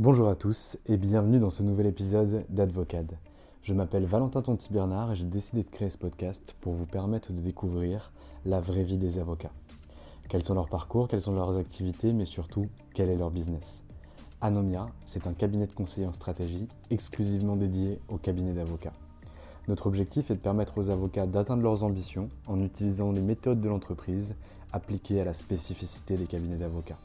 [0.00, 3.18] Bonjour à tous et bienvenue dans ce nouvel épisode d'Advocade.
[3.64, 7.32] Je m'appelle Valentin Tonti Bernard et j'ai décidé de créer ce podcast pour vous permettre
[7.32, 8.12] de découvrir
[8.46, 9.50] la vraie vie des avocats.
[10.28, 13.82] Quels sont leurs parcours, quelles sont leurs activités, mais surtout quel est leur business?
[14.40, 18.94] Anomia, c'est un cabinet de conseil en stratégie exclusivement dédié aux cabinets d'avocats.
[19.66, 23.68] Notre objectif est de permettre aux avocats d'atteindre leurs ambitions en utilisant les méthodes de
[23.68, 24.36] l'entreprise
[24.72, 26.98] appliquées à la spécificité des cabinets d'avocats.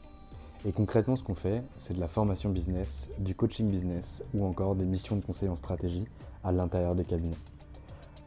[0.66, 4.74] Et concrètement, ce qu'on fait, c'est de la formation business, du coaching business ou encore
[4.74, 6.06] des missions de conseil en stratégie
[6.42, 7.36] à l'intérieur des cabinets.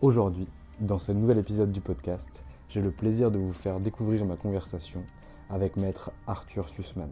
[0.02, 0.48] Aujourd'hui,
[0.80, 5.02] dans ce nouvel épisode du podcast, j'ai le plaisir de vous faire découvrir ma conversation
[5.50, 7.10] avec maître Arthur Sussman.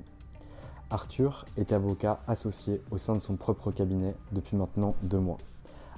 [0.91, 5.39] Arthur est avocat associé au sein de son propre cabinet depuis maintenant deux mois.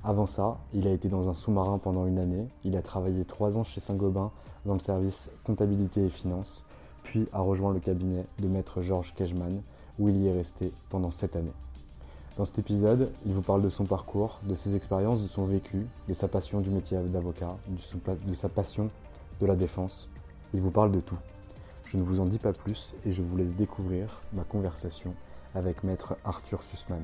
[0.05, 3.57] Avant ça, il a été dans un sous-marin pendant une année, il a travaillé trois
[3.57, 4.31] ans chez Saint-Gobain
[4.65, 6.63] dans le service comptabilité et finances,
[7.07, 9.61] puis a rejoint le cabinet de maître Georges Kejman,
[9.97, 11.53] où il y est resté pendant sept années.
[12.37, 15.87] Dans cet épisode, il vous parle de son parcours, de ses expériences, de son vécu,
[16.09, 18.89] de sa passion du métier d'avocat, de sa passion
[19.39, 20.09] de la défense.
[20.53, 21.17] Il vous parle de tout.
[21.85, 25.13] Je ne vous en dis pas plus et je vous laisse découvrir ma conversation
[25.55, 27.01] avec maître Arthur Sussman.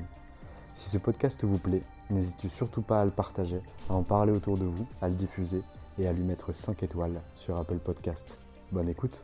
[0.74, 4.58] Si ce podcast vous plaît, n'hésitez surtout pas à le partager, à en parler autour
[4.58, 5.62] de vous, à le diffuser
[5.98, 8.36] et à lui mettre 5 étoiles sur Apple Podcast.
[8.70, 9.22] Bonne écoute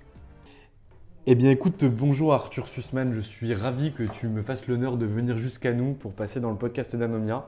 [1.27, 5.05] eh bien écoute, bonjour Arthur Sussman, je suis ravi que tu me fasses l'honneur de
[5.05, 7.47] venir jusqu'à nous pour passer dans le podcast d'Anomia.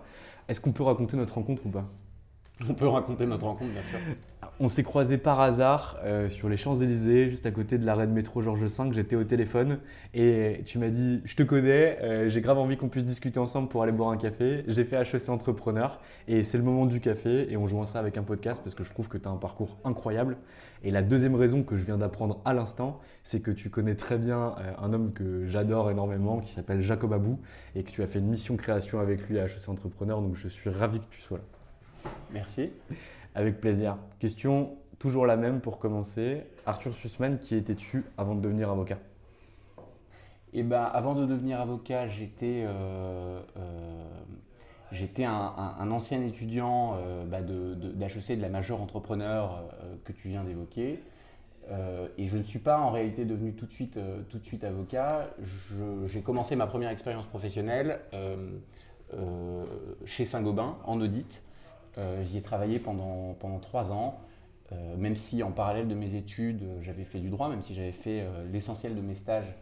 [0.49, 1.91] Est-ce qu'on peut raconter notre rencontre ou pas?
[2.69, 3.99] On peut raconter notre rencontre, bien sûr.
[4.61, 8.13] On s'est croisés par hasard euh, sur les Champs-Élysées, juste à côté de l'arrêt de
[8.13, 8.93] métro Georges V.
[8.93, 9.79] J'étais au téléphone
[10.13, 13.69] et tu m'as dit Je te connais, euh, j'ai grave envie qu'on puisse discuter ensemble
[13.69, 14.63] pour aller boire un café.
[14.69, 18.19] J'ai fait HEC Entrepreneur et c'est le moment du café et on joint ça avec
[18.19, 20.37] un podcast parce que je trouve que tu as un parcours incroyable.
[20.85, 24.19] Et la deuxième raison que je viens d'apprendre à l'instant, c'est que tu connais très
[24.19, 27.41] bien euh, un homme que j'adore énormément qui s'appelle Jacob Abou
[27.75, 30.21] et que tu as fait une mission création avec lui à HEC Entrepreneur.
[30.21, 32.11] Donc je suis ravi que tu sois là.
[32.33, 32.71] Merci.
[33.35, 33.97] Avec plaisir.
[34.19, 36.45] Question toujours la même pour commencer.
[36.67, 38.99] Arthur Sussman, qui étais-tu avant de devenir avocat?
[40.55, 44.05] Eh ben, avant de devenir avocat, j'étais euh, euh,
[44.93, 49.65] j'étais un, ancien étudiant euh, bah d'HEC, de, la majeure entrepreneur
[50.05, 51.03] que tu viens d'évoquer.
[52.19, 53.99] et je ne suis pas en réalité devenu tout de suite,
[54.29, 55.31] tout de suite avocat.
[56.07, 58.01] J'ai commencé ma première expérience professionnelle
[60.05, 61.43] chez Saint-Gobain en audit.
[61.99, 64.21] Euh, j'y ai travaillé pendant, pendant trois ans,
[64.73, 67.93] euh, même si en parallèle de mes études, j'avais fait du droit, même si j'avais
[67.93, 69.55] fait euh, l'essentiel de mes stages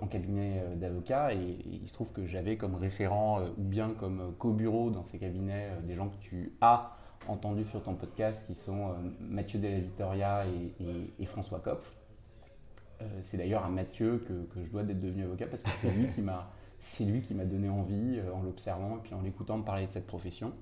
[0.00, 1.34] en cabinet d'avocat.
[1.34, 5.68] Et, il se trouve que j'avais comme référent ou bien comme co-bureau dans ces cabinets
[5.82, 6.96] des gens que tu as
[7.28, 10.46] entendus sur ton podcast, qui sont Mathieu Della Vittoria
[11.20, 11.94] et, François Kopf.
[13.20, 16.08] c'est d'ailleurs à Mathieu que, que je dois d'être devenu avocat parce que c'est lui
[16.08, 19.64] qui m'a c'est lui qui m'a donné envie en l'observant et puis en l'écoutant me
[19.64, 20.54] parler de cette profession.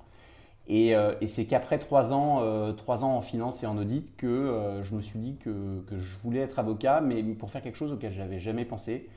[0.71, 4.27] Euh, et, c'est qu'après trois ans, euh, trois ans en finance et en audit que
[4.27, 7.93] euh, je me suis dit que, je voulais être avocat, mais pour faire quelque chose
[7.93, 9.09] auquel je n'avais jamais pensé,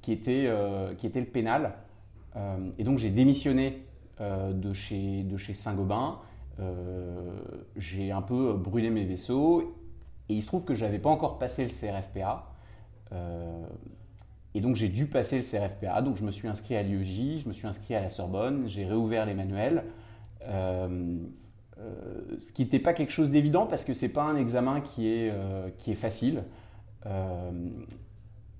[0.00, 0.50] qui était,
[0.98, 1.74] qui était le pénal.
[2.76, 3.84] et donc j'ai démissionné
[4.20, 6.18] de chez, de chez Saint-Gobain.
[7.76, 9.76] j'ai un peu brûlé mes vaisseaux.
[10.28, 12.46] Et il se trouve que je n'avais pas encore passé le CRFPA.
[14.54, 16.02] et donc j'ai dû passer le CRFPA.
[16.02, 18.84] Donc je me suis inscrit à l'IEJ, je me suis inscrit à la Sorbonne, j'ai
[18.84, 19.84] réouvert les manuels.
[20.48, 21.16] Euh,
[21.78, 25.08] euh, ce qui n'était pas quelque chose d'évident parce que c'est pas un examen qui
[25.08, 26.44] est, euh, qui est facile.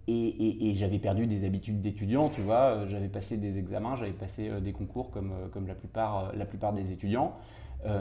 [0.09, 2.87] et, j'avais perdu des habitudes d'étudiant, tu vois.
[2.87, 6.91] J'avais passé des examens, j'avais passé des concours comme, comme la, plupart, la plupart des
[6.91, 7.37] étudiants.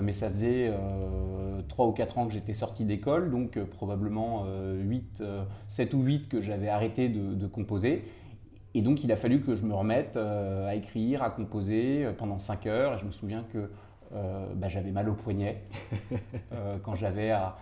[0.02, 0.72] mais ça faisait
[1.68, 4.46] 3 ou 4 ans que j'étais sorti d'école, donc probablement
[4.80, 5.24] 8,
[5.68, 8.04] 7 ou 8 que j'avais arrêté de, composer.
[8.74, 12.66] Et donc il a fallu que je me remette à écrire, à composer pendant 5
[12.68, 12.96] heures.
[12.96, 13.70] Et je me souviens que
[14.56, 15.64] bah, j'avais mal au poignet
[16.84, 17.58] quand j'avais à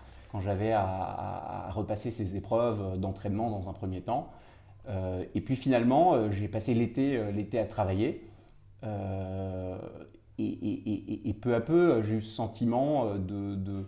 [1.72, 4.30] repasser ces épreuves d'entraînement dans un premier temps.
[4.90, 8.26] Euh, et puis finalement, euh, j'ai passé l'été, euh, à travailler.
[10.38, 13.56] Et, peu à peu, j'ai eu ce sentiment de...
[13.56, 13.86] de,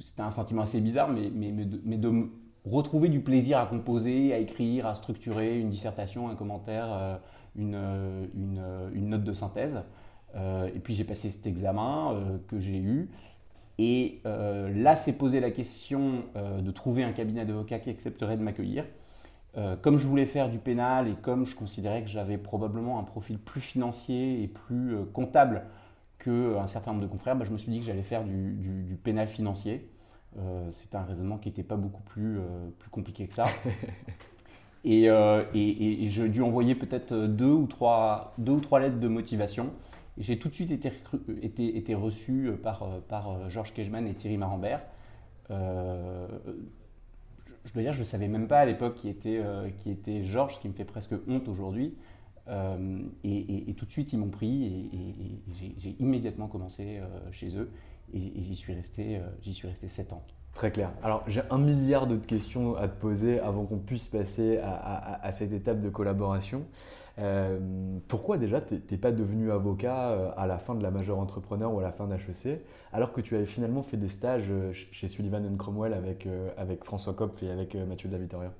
[0.00, 1.52] C'était un sentiment assez bizarre, mais, mais,
[1.84, 2.28] mais, de,
[2.64, 7.20] retrouver du plaisir à composer, à écrire, à structurer une dissertation, un commentaire,
[7.56, 7.74] une,
[8.34, 8.62] une,
[8.94, 9.80] une note de synthèse.
[10.34, 13.10] et puis j'ai passé cet examen que j'ai eu.
[13.78, 18.36] Et euh, là, c'est posé la question euh, de trouver un cabinet d'avocats qui accepterait
[18.36, 18.84] de m'accueillir.
[19.56, 23.04] Euh, comme je voulais faire du pénal et comme je considérais que j'avais probablement un
[23.04, 25.62] profil plus financier et plus comptable
[26.18, 29.28] qu'un certain nombre de confrères, bah, je me suis dit que j'allais faire du, pénal
[29.28, 29.88] financier.
[30.70, 32.38] C'était un raisonnement qui n'était pas beaucoup plus,
[32.78, 33.46] plus, compliqué que ça.
[34.84, 39.08] et, et, et j'ai dû envoyer peut-être deux, ou trois, deux ou trois lettres de
[39.08, 39.70] motivation.
[40.16, 40.92] J'ai tout de suite été,
[41.42, 44.80] été, été reçu euh, par, euh, par euh, Georges Kejman et Thierry Marambert.
[45.50, 45.56] je
[47.72, 49.42] dois dire, je ne savais même pas à l'époque qui était,
[49.78, 51.94] qui était Georges, qui me fait presque honte aujourd'hui.
[53.24, 57.00] et, tout de suite, ils m'ont pris et, j'ai immédiatement commencé
[57.32, 57.70] chez eux
[58.14, 60.22] et, j'y suis, resté, j'y suis resté 7 ans.
[60.54, 60.90] Très clair.
[61.02, 65.26] Alors, j'ai un milliard d'autres questions à te poser avant qu'on puisse passer à, à,
[65.26, 66.64] à, cette étape de collaboration.
[67.18, 67.58] Euh,
[68.08, 71.72] pourquoi déjà tu n'es pas devenu avocat euh, à la fin de la majeure entrepreneur
[71.72, 72.60] ou à la fin d'HEC,
[72.92, 76.26] alors que tu avais finalement fait des stages euh, chez Sullivan Cromwell avec,
[76.56, 78.52] avec François Kopf et avec Mathieu de la Vittoria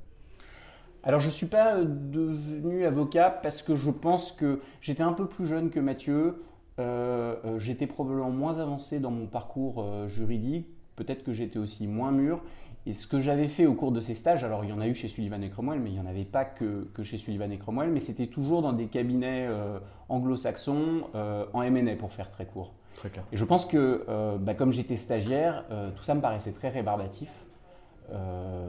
[1.07, 5.27] alors je ne suis pas devenu avocat parce que je pense que j'étais un peu
[5.27, 6.43] plus jeune que Mathieu,
[6.79, 10.67] j'étais probablement moins avancé dans mon parcours juridique,
[10.97, 12.43] peut-être que j'étais aussi moins mûr
[12.87, 14.87] et ce que j'avais fait au cours de ces stages, alors il y en a
[14.87, 17.57] eu chez Sullivan et Cromwell, mais il n'y en avait pas que, chez Sullivan et
[17.57, 19.79] Cromwell, mais c'était toujours dans des cabinets euh,
[20.11, 22.75] anglo-saxons euh, en M&A pour faire très court.
[22.95, 23.25] Très clair.
[23.33, 25.65] Et je pense que euh, bah, comme j'étais stagiaire,
[25.97, 27.31] tout ça me paraissait très rébarbatif.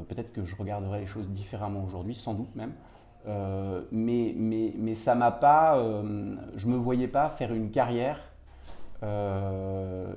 [0.08, 2.72] Peut-être que je regarderais les choses différemment aujourd'hui, sans doute même.
[3.25, 5.81] Mais, mais, mais ça m'a pas.
[6.56, 8.19] je ne me voyais pas faire une carrière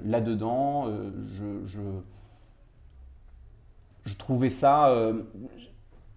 [0.04, 0.86] là-dedans.
[1.24, 1.80] je
[4.08, 5.22] je trouvais ça, euh,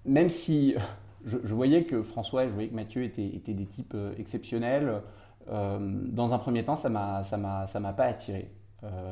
[0.06, 0.76] même si
[1.26, 5.02] je, voyais que François, je voyais que Mathieu étaient, des types euh, exceptionnels,
[5.50, 5.78] euh,
[6.08, 8.52] dans un premier temps, ça ne m'a pas attiré.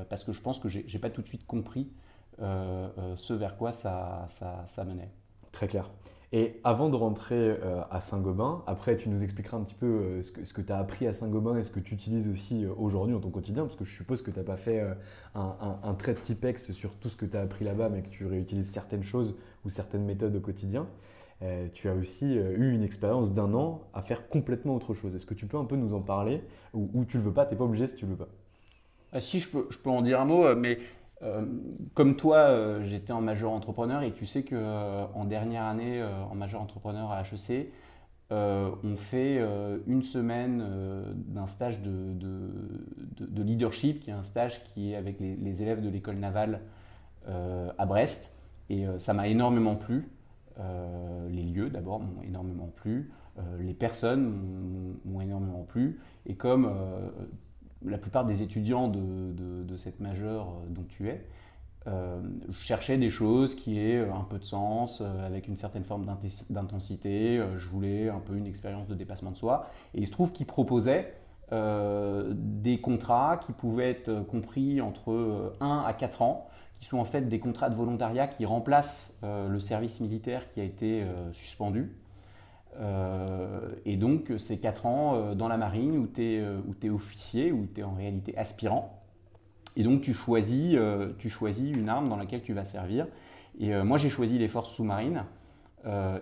[0.10, 1.92] parce que je pense que je n'ai pas tout de suite compris
[2.40, 5.12] ce vers quoi ça, ça menait.
[5.52, 5.90] Très clair.
[6.32, 10.24] Et avant de rentrer euh, à Saint-Gobain, après tu nous expliqueras un petit peu euh,
[10.24, 13.16] ce que, tu as appris à Saint-Gobain et ce que tu utilises aussi euh, aujourd'hui
[13.16, 14.86] dans ton quotidien, parce que je suppose que tu n'as pas fait
[15.34, 18.28] un, trait de typex sur tout ce que tu as appris là-bas, mais que tu
[18.28, 19.36] réutilises certaines choses
[19.66, 20.88] ou certaines méthodes au quotidien.
[21.74, 25.16] tu as aussi eu une expérience d'un an à faire complètement autre chose.
[25.16, 26.44] Est-ce que tu peux un peu nous en parler?
[26.74, 28.30] Ou, ou tu le veux pas, tu n'es pas obligé si tu le veux pas.
[29.12, 30.78] Ah, si, je peux, je peux en dire un mot, mais
[31.22, 31.46] euh,
[31.94, 36.36] comme toi, euh, j'étais en majeur entrepreneur et tu sais qu'en euh, dernière année en
[36.36, 37.72] majeur entrepreneur à HEC,
[38.32, 39.42] on fait
[39.88, 40.64] une semaine
[41.28, 46.18] d'un stage de, leadership, qui est un stage qui est avec les, élèves de l'école
[46.18, 46.62] navale
[47.28, 48.38] à Brest.
[48.70, 50.12] Et ça m'a énormément plu.
[51.32, 53.12] les lieux d'abord m'ont énormément plu.
[53.58, 56.00] les personnes m'ont énormément plu.
[56.28, 56.72] Et comme
[57.86, 61.26] la plupart des étudiants de, cette majeure euh, dont tu es
[61.88, 62.22] euh,
[62.52, 66.06] cherchaient des choses qui aient euh, un peu de sens, avec une certaine forme
[66.50, 67.42] d'intensité.
[67.58, 69.70] je voulais un peu une expérience de dépassement de soi.
[69.94, 71.14] Et il se trouve qu'ils proposaient
[71.52, 76.48] des contrats qui pouvaient être compris entre 1 à 4 ans,
[76.80, 80.64] qui sont en fait des contrats de volontariat qui remplacent le service militaire qui a
[80.64, 81.92] été suspendu.
[82.78, 86.90] Euh, et donc, c'est 4 ans euh, dans la marine où tu es, euh, es,
[86.90, 89.04] officier, où tu es en réalité aspirant.
[89.76, 90.78] Et donc, tu choisis,
[91.20, 93.08] tu choisis une arme dans laquelle tu vas servir.
[93.60, 95.24] Et moi, j'ai choisi les forces sous-marines.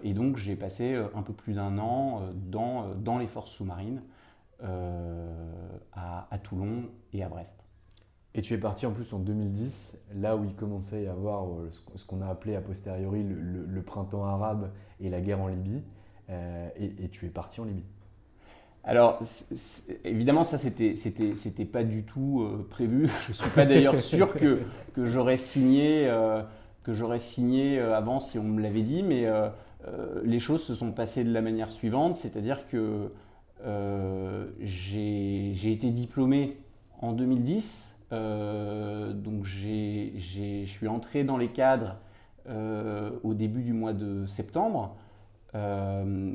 [0.03, 4.03] et donc, j'ai passé un peu plus d'un an dans, dans, les forces sous-marines
[4.61, 7.63] à, Toulon et à Brest.
[8.35, 11.47] Et tu es parti en plus en 2010, là où il commençait à y avoir
[11.71, 15.81] ce qu'on a appelé a posteriori le printemps arabe et la guerre en Libye.
[16.29, 17.83] Euh, et, tu es parti en Libye.
[18.83, 19.19] Alors,
[20.03, 23.09] évidemment, ça, c'était, c'était, pas du tout euh, prévu.
[23.25, 24.61] Je ne suis pas d'ailleurs sûr que,
[24.93, 26.41] que j'aurais signé, euh,
[26.83, 29.25] que j'aurais signé avant si on me l'avait dit, mais
[30.23, 33.11] les choses se sont passées de la manière suivante, c'est-à-dire que
[34.61, 36.57] j'ai été diplômé
[37.01, 41.97] en 2010, donc je suis entré dans les cadres
[43.23, 44.95] au début du mois de septembre.
[45.57, 46.33] Euh,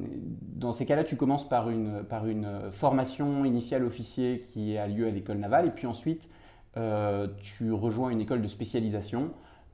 [0.57, 5.07] dans ces cas-là, tu commences par une, par une formation initiale officier qui a lieu
[5.07, 6.29] à l'école navale, et puis ensuite,
[6.77, 9.31] euh, tu rejoins une école de spécialisation.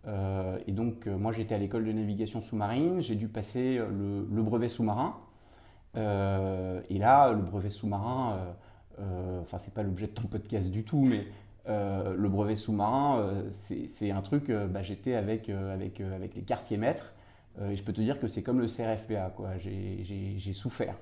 [0.06, 4.68] Euh, et donc, moi, j'étais à l'école de navigation sous-marine, j'ai dû passer le, brevet
[4.68, 5.16] sous-marin.
[5.94, 8.38] et là, le brevet sous-marin,
[9.42, 11.26] enfin, c'est pas l'objet de ton podcast du tout, mais
[11.66, 17.12] le brevet sous-marin, c'est un truc, bah, j'étais avec, avec, avec les quartiers maîtres.
[17.60, 19.50] Euh, et je peux te dire que c'est comme le CRFPA, quoi.
[19.58, 20.94] J'ai souffert.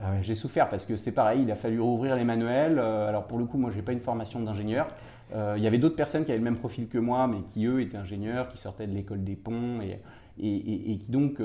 [0.00, 2.78] Ah j'ai souffert parce que c'est pareil, il a fallu rouvrir les manuels.
[2.78, 4.88] Euh, alors pour le coup, moi, j'ai pas une formation d'ingénieur.
[5.34, 7.66] Euh, il y avait d'autres personnes qui avaient le même profil que moi, mais qui
[7.66, 10.00] eux étaient ingénieurs, qui sortaient de l'école des ponts et,
[10.40, 11.42] et, et, qui donc,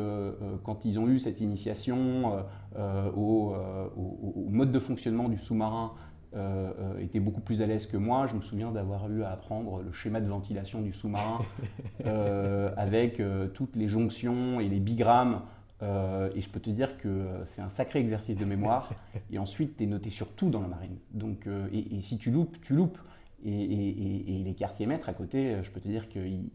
[0.63, 2.43] quand ils ont eu cette initiation
[2.77, 3.55] au,
[3.97, 5.93] au, mode de fonctionnement du sous-marin,
[6.35, 8.25] euh, euh, était beaucoup plus à l'aise que moi.
[8.27, 11.41] Je me souviens d'avoir eu à apprendre le schéma de ventilation du sous-marin
[12.05, 13.21] euh, avec
[13.53, 15.41] toutes les jonctions et les bigrammes.
[15.81, 18.89] et je peux te dire que c'est un sacré exercice de mémoire.
[19.31, 20.97] Et ensuite, tu es noté sur tout dans la marine.
[21.11, 22.97] Donc, et, si tu loupes, tu loupes.
[23.45, 26.49] Et, les quartiers maîtres à côté, je peux te dire qu'ils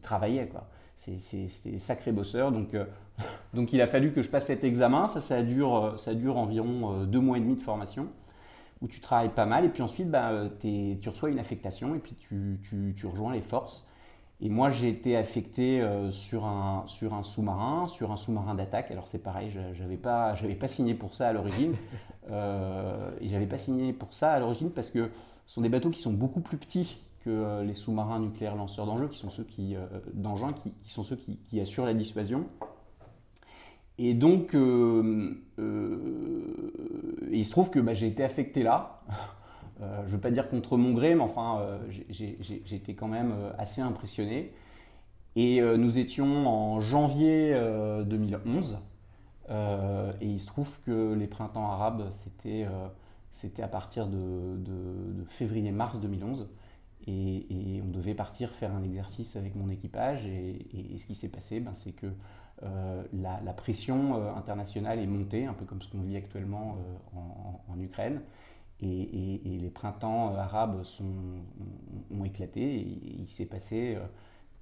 [0.00, 0.48] travaillaient.
[0.96, 2.50] C'était sacré bosseur.
[2.50, 2.74] Donc,
[3.54, 5.06] donc il a fallu que je passe cet examen.
[5.06, 8.08] Ça, ça dure, ça dure environ deux mois et demi de formation
[8.82, 11.98] où tu travailles pas mal, et puis ensuite, bah, euh, tu reçois une affectation, et
[11.98, 12.60] puis tu,
[12.96, 13.86] tu, rejoins les forces.
[14.44, 18.90] Et moi, j'ai été affecté euh, sur un, sur un sous-marin, sur un sous-marin d'attaque.
[18.90, 21.76] Alors c'est pareil, je n'avais pas, pas signé pour ça à l'origine.
[22.30, 25.10] euh, et j'avais pas signé pour ça à l'origine parce que
[25.46, 28.84] ce sont des bateaux qui sont beaucoup plus petits que euh, les sous-marins nucléaires lanceurs
[28.84, 29.76] d'engins, qui sont ceux qui,
[30.12, 32.46] d'engins, qui, qui, sont ceux qui, qui assurent la dissuasion.
[34.04, 39.00] Et donc, euh, euh, il se trouve que bah, j'ai été affecté là.
[39.80, 41.60] Euh, je ne veux pas dire contre mon gré, mais enfin,
[42.08, 42.36] j'ai
[42.70, 44.52] été quand même assez impressionné.
[45.34, 47.52] Et nous étions en janvier
[48.06, 48.78] 2011.
[49.50, 49.54] et
[50.20, 56.48] il se trouve que les printemps arabes, c'était à partir de, février-mars 2011.
[57.08, 60.24] Et, on devait partir faire un exercice avec mon équipage.
[60.26, 62.06] Et, ce qui s'est passé, ben, c'est que
[62.64, 67.72] euh, la, pression euh, internationale est montée, un peu comme ce qu'on vit actuellement euh,
[67.72, 68.20] en, Ukraine.
[68.80, 70.82] Et, les printemps arabes
[72.10, 72.60] ont, éclaté.
[72.62, 73.98] Et, il s'est passé,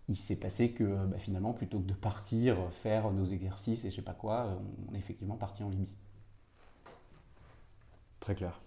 [0.08, 4.02] il passé que bah, finalement, plutôt que de partir faire nos exercices et je sais
[4.02, 4.58] pas quoi,
[4.90, 5.94] on est effectivement parti en Libye.
[8.20, 8.60] Très clair.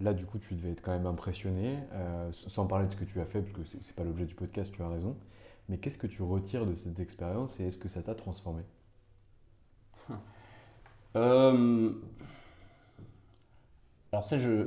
[0.00, 1.78] là, du coup, tu devais être quand même impressionné,
[2.30, 4.34] sans parler de ce que tu as fait, parce que ce n'est pas l'objet du
[4.34, 5.16] podcast, tu as raison.
[5.72, 8.62] Mais qu'est-ce que tu retires de cette expérience et est-ce que ça t'a transformé
[11.16, 11.90] euh,
[14.12, 14.66] Alors ça, je...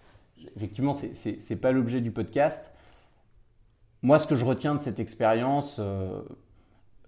[0.56, 2.72] effectivement, ce n'est pas l'objet du podcast.
[4.00, 6.22] Moi, ce que je retiens de cette expérience, euh,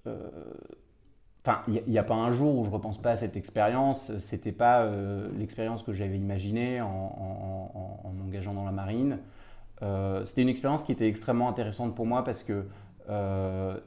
[0.07, 0.29] euh,
[1.41, 4.13] enfin, il n'y a, pas un jour où je ne repense pas à cette expérience.
[4.19, 4.87] C'était pas
[5.39, 9.21] l'expérience que j'avais imaginée en, m'engageant dans la marine.
[10.27, 12.67] C'était une expérience qui était extrêmement intéressante pour moi parce que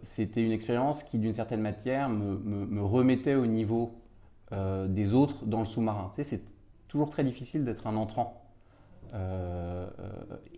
[0.01, 3.91] c'était une expérience qui, d'une certaine matière, me, remettait au niveau
[4.51, 6.09] euh, des autres dans le sous-marin.
[6.09, 6.41] Tu sais, c'est
[6.87, 8.43] toujours très difficile d'être un entrant.
[9.13, 9.87] Euh,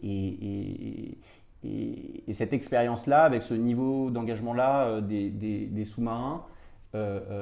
[0.01, 1.17] et,
[2.31, 6.43] cette expérience-là, avec ce niveau d'engagement-là des, sous-marins,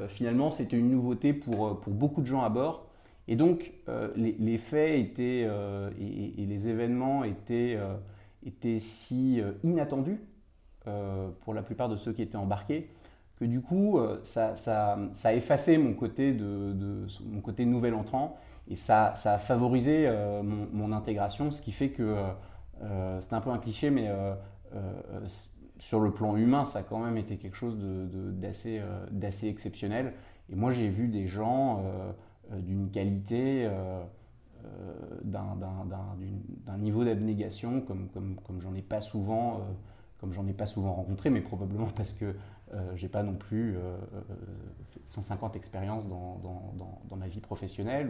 [0.09, 2.87] finalement, c'était une nouveauté pour, beaucoup de gens à bord.
[3.27, 3.71] Et donc,
[4.15, 5.47] les, faits étaient,
[5.99, 7.79] et, les événements étaient,
[8.79, 10.30] si inattendus euh,
[11.41, 12.89] pour la plupart de ceux qui étaient embarqués,
[13.41, 17.95] que du coup, euh, ça, ça, ça, a effacé mon côté, de, mon côté nouvel
[17.95, 18.38] entrant
[18.69, 22.15] et ça, ça a favorisé euh, mon, intégration, ce qui fait que
[23.19, 24.09] c'est un peu un cliché, mais
[25.79, 28.79] sur le plan humain, ça a quand même été quelque chose d'assez
[29.11, 30.13] de, exceptionnel.
[30.51, 31.83] Et moi, j'ai vu des gens
[32.51, 33.69] d'une qualité,
[35.23, 39.61] d'un niveau d'abnégation comme, comme, comme j'en ai pas souvent
[40.21, 42.35] comme j'en ai pas souvent rencontré, mais probablement parce que
[42.73, 43.75] euh, j'ai pas non plus
[45.07, 48.09] 150 euh, euh, expériences dans, dans, dans, ma vie professionnelle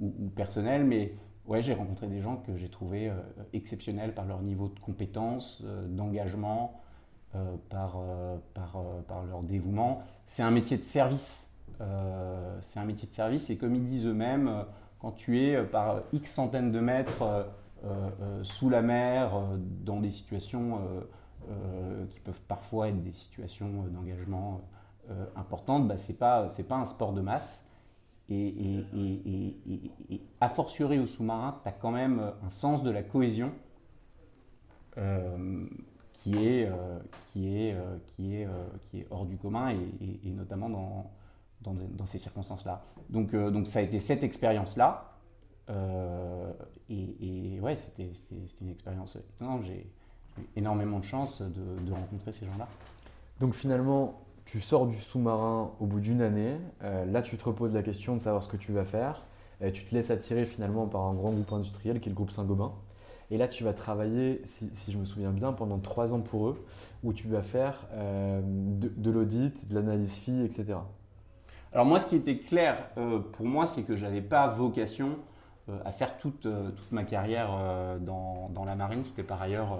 [0.00, 1.14] ou, ou, personnelle, mais
[1.46, 3.12] ouais, j'ai rencontré des gens que j'ai trouvé
[3.52, 6.80] exceptionnels par leur niveau de compétence, d'engagement,
[7.68, 7.98] par,
[8.54, 10.02] par, par, leur dévouement.
[10.26, 11.52] C'est un métier de service.
[12.60, 14.64] c'est un métier de service et comme ils disent eux-mêmes,
[14.98, 17.46] quand tu es par X centaines de mètres
[18.42, 19.32] sous la mer,
[19.84, 21.00] dans des situations euh,
[22.10, 24.62] qui peuvent parfois être des situations d'engagement
[25.36, 27.66] importante, bah, ce n'est pas, pas un sport de masse.
[28.28, 33.52] Et, et, a fortiori au sous-marin, tu as quand même un sens de la cohésion
[34.94, 36.70] qui, est,
[37.32, 37.76] qui, est,
[38.06, 38.48] qui, est,
[38.84, 41.10] qui est hors du commun et, notamment dans,
[41.62, 42.84] dans, dans ces circonstances-là.
[43.08, 45.10] Donc, donc ça a été cette expérience-là
[45.70, 46.52] euh,
[46.88, 48.10] et, ouais, c'était
[48.60, 49.64] une expérience étonnante.
[49.64, 49.90] J'ai
[50.56, 52.68] énormément de chance de, rencontrer ces gens-là.
[53.40, 56.56] Donc finalement, tu sors du sous-marin au bout d'une année.
[56.82, 59.24] Euh, là, tu te reposes la question de savoir ce que tu vas faire.
[59.60, 62.30] Et tu te laisses attirer finalement par un grand groupe industriel qui est le groupe
[62.30, 62.72] Saint-Gobain.
[63.30, 66.64] Et là, tu vas travailler, si, je me souviens bien, pendant trois ans pour eux,
[67.04, 70.78] où tu vas faire euh, de, l'audit, de l'analyse FI, etc.
[71.72, 72.88] Alors moi, ce qui était clair
[73.32, 75.14] pour moi, c'est que je n'avais pas vocation euh,
[75.84, 79.04] à faire toute, euh, toute ma carrière euh, dans, dans, la marine.
[79.04, 79.78] C'était par ailleurs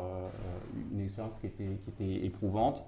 [0.92, 2.85] une expérience qui était, qui était éprouvante.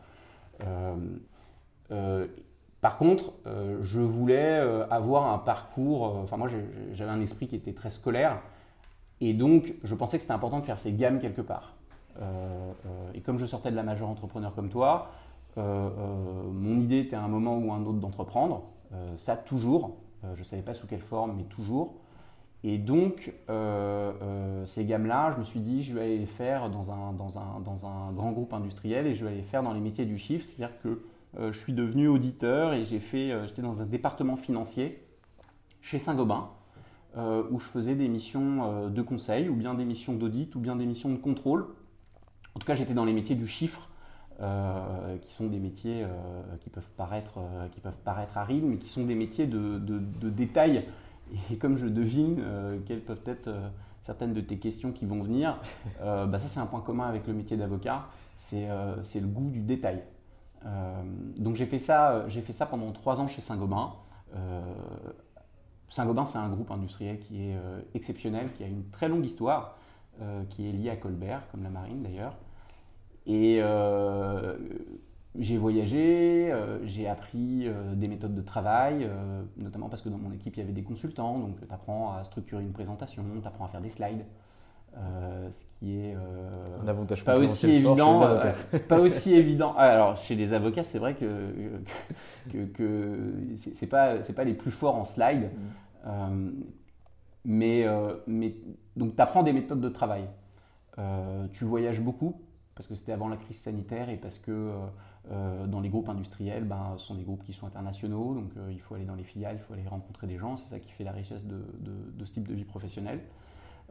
[2.80, 3.32] par contre,
[3.80, 4.59] je voulais
[4.90, 6.49] avoir un parcours, enfin moi
[6.92, 8.40] j'avais un esprit qui était très scolaire,
[9.21, 11.75] et donc je pensais que c'était important de faire ces gammes quelque part.
[13.14, 15.11] et comme je sortais de la majeure entrepreneur comme toi,
[15.56, 18.64] mon idée était à un moment ou un autre d'entreprendre,
[19.16, 19.97] ça toujours,
[20.35, 22.01] je ne savais pas sous quelle forme, mais toujours.
[22.64, 26.71] Et donc, euh, euh, ces gammes-là, je me suis dit, je vais aller les faire
[26.71, 30.16] dans un, grand groupe industriel et je vais aller les faire dans les métiers du
[30.16, 30.45] chiffre.
[30.45, 31.02] C'est-à-dire que
[31.38, 35.04] euh, je suis devenu auditeur et j'ai fait, j'étais dans un département financier
[35.81, 36.50] chez Saint-Gobain,
[37.16, 40.87] où je faisais des missions de conseil, ou bien des missions d'audit, ou bien des
[40.87, 41.66] missions de contrôle.
[42.54, 43.88] En tout cas, j'étais dans les métiers du chiffre,
[44.38, 46.07] qui sont des métiers
[46.61, 47.40] qui, peuvent paraître,
[47.73, 50.85] qui peuvent paraître arides, mais qui sont des métiers de, de détail
[51.53, 53.69] et comme je devine euh, quelles peuvent être euh,
[54.03, 55.59] certaines de tes questions qui vont venir,
[56.01, 59.61] euh, bah ça c'est un point commun avec le métier d'avocat, c'est le goût du
[59.61, 60.03] détail.
[61.37, 63.93] donc j'ai fait, ça, fait ça pendant trois ans chez Saint-Gobain.
[65.89, 67.57] Saint-Gobain c'est un groupe industriel qui est
[67.95, 69.79] exceptionnel, qui a une très longue histoire,
[70.51, 72.35] qui est liée à Colbert, comme la marine d'ailleurs.
[73.27, 73.61] Et
[75.38, 80.18] j'ai voyagé, euh, j'ai appris euh, des méthodes de travail, euh, notamment parce que dans
[80.18, 83.49] mon équipe, il y avait des consultants, donc tu apprends à structurer une présentation, tu
[83.49, 84.25] apprends à faire des slides,
[84.95, 86.14] ce qui est
[86.83, 88.29] un avantage pas aussi évident.
[88.88, 89.75] pas aussi évident.
[89.75, 91.81] Alors, chez les avocats, c'est vrai que,
[92.53, 95.51] que, que c'est pas, pas les plus forts en slides,
[96.05, 96.51] mm.
[97.47, 97.87] mais,
[98.27, 98.55] mais
[98.95, 100.29] donc tu apprends des méthodes de travail.
[101.55, 102.42] tu voyages beaucoup,
[102.75, 104.73] parce que c'était avant la crise sanitaire et parce que
[105.30, 108.72] euh, dans les groupes industriels, ben, ce sont des groupes qui sont internationaux, donc euh,
[108.72, 110.90] il faut aller dans les filiales, il faut aller rencontrer des gens, c'est ça qui
[110.90, 111.62] fait la richesse de,
[112.24, 113.20] ce type de vie professionnelle.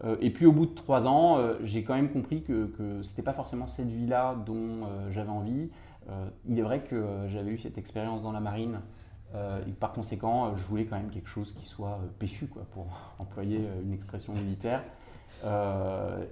[0.03, 2.69] Euh, et puis au bout de trois ans, j'ai quand même compris que,
[3.01, 5.69] ce n'était pas forcément cette vie-là dont j'avais envie.
[6.49, 8.79] il est vrai que j'avais eu cette expérience dans la marine
[9.33, 12.87] et par conséquent, je voulais quand même quelque chose qui soit péchu, quoi, pour
[13.19, 14.83] employer une expression militaire.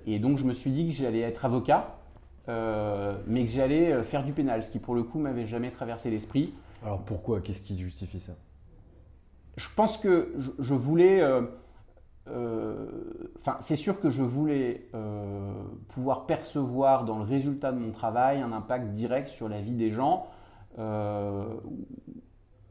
[0.05, 1.98] et donc je me suis dit que j'allais être avocat.
[2.47, 5.71] Euh, mais que j'allais euh, faire du pénal, ce qui pour le coup m'avait jamais
[5.71, 6.53] traversé l'esprit.
[6.83, 7.41] Alors pourquoi?
[7.41, 8.33] Qu'est-ce qui justifie ça?
[9.57, 11.21] Je pense que je, voulais.
[11.21, 12.87] Euh,
[13.41, 14.89] enfin, c'est sûr que je voulais
[15.89, 19.91] pouvoir percevoir dans le résultat de mon travail un impact direct sur la vie des
[19.91, 20.27] gens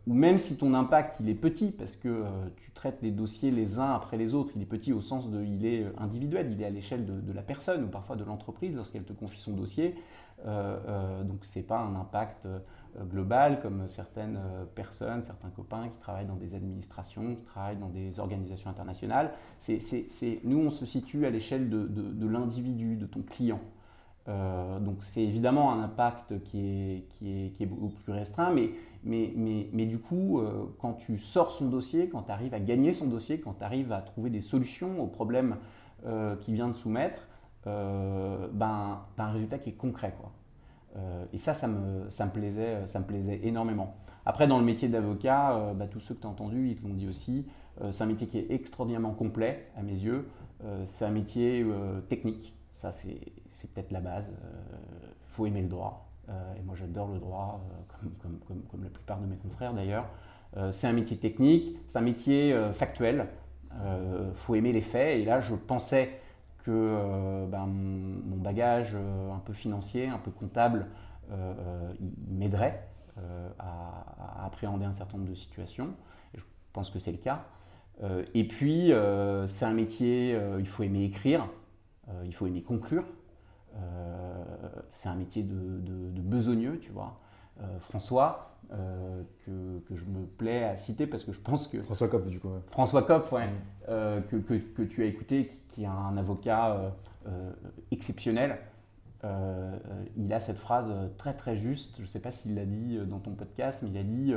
[0.09, 2.25] ou même si ton impact il est petit, parce que euh,
[2.57, 5.45] tu traites les dossiers les uns après les autres, il est petit au sens de
[5.45, 8.75] il est euh, individuel, il est à l'échelle de, la personne ou parfois de l'entreprise
[8.75, 9.95] lorsqu'elle te confie son dossier.
[10.47, 12.49] Euh, donc ce n'est pas un impact
[13.11, 14.41] global comme certaines
[14.75, 19.33] personnes, certains copains qui travaillent dans des administrations, qui travaillent dans des organisations internationales.
[20.45, 23.61] Nous, on se situe à l'échelle de l'individu, de ton client.
[24.29, 28.53] Euh, donc c'est évidemment un impact qui est, qui est, qui est beaucoup plus restreint,
[28.53, 28.71] mais,
[29.05, 32.61] mais, mais, mais du coup, euh, quand tu sors son dossier, quand tu arrives à
[32.61, 35.57] gagner son dossier, quand tu arrives à trouver des solutions aux problèmes
[36.07, 37.29] euh, qu'il vient de soumettre,
[37.65, 40.15] ben, tu as un résultat qui est concret.
[41.35, 43.95] Et ça, ça me, ça, me plaisait, ça me plaisait énormément.
[44.25, 46.95] Après, dans le métier d'avocat, bah, tous ceux que tu as entendus, ils te l'ont
[46.95, 47.47] dit aussi,
[47.91, 50.31] c'est un métier qui est extraordinairement complet à mes yeux.
[50.87, 51.67] c'est un métier
[52.09, 52.55] technique.
[52.73, 53.21] Ça, c'est
[53.73, 54.31] peut-être la base.
[54.31, 56.09] Il euh, faut aimer le droit.
[56.29, 57.65] Euh, et moi, j'adore le droit,
[58.05, 60.07] euh, comme, la plupart de mes confrères d'ailleurs.
[60.73, 63.29] c'est un métier technique, c'est un métier factuel.
[63.73, 65.19] Il faut aimer les faits.
[65.19, 66.21] Et là, je pensais
[66.65, 70.87] que ben, mon, bagage un peu financier, un peu comptable,
[71.31, 72.83] il, m'aiderait
[73.59, 75.89] à, appréhender un certain nombre de situations.
[76.35, 77.45] Je pense que c'est le cas.
[78.35, 78.93] et puis,
[79.47, 81.49] c'est un métier, il faut aimer écrire.
[82.25, 83.05] Il faut aimer conclure.
[83.77, 84.45] Euh,
[84.89, 87.19] c'est un métier de, besogneux, tu vois.
[87.81, 91.83] François, que, je me plais à citer parce que je pense que...
[91.83, 92.51] François Kopf, du coup.
[92.69, 94.23] François Kopf, ouais, mm.
[94.29, 96.93] que, tu as écouté, qui, est un avocat
[97.91, 98.59] exceptionnel.
[100.17, 103.19] il a cette phrase très très juste, je ne sais pas s'il l'a dit dans
[103.19, 104.35] ton podcast, mais il a dit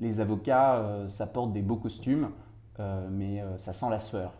[0.00, 2.30] les avocats, ça porte des beaux costumes,
[3.12, 4.32] mais ça sent la sueur.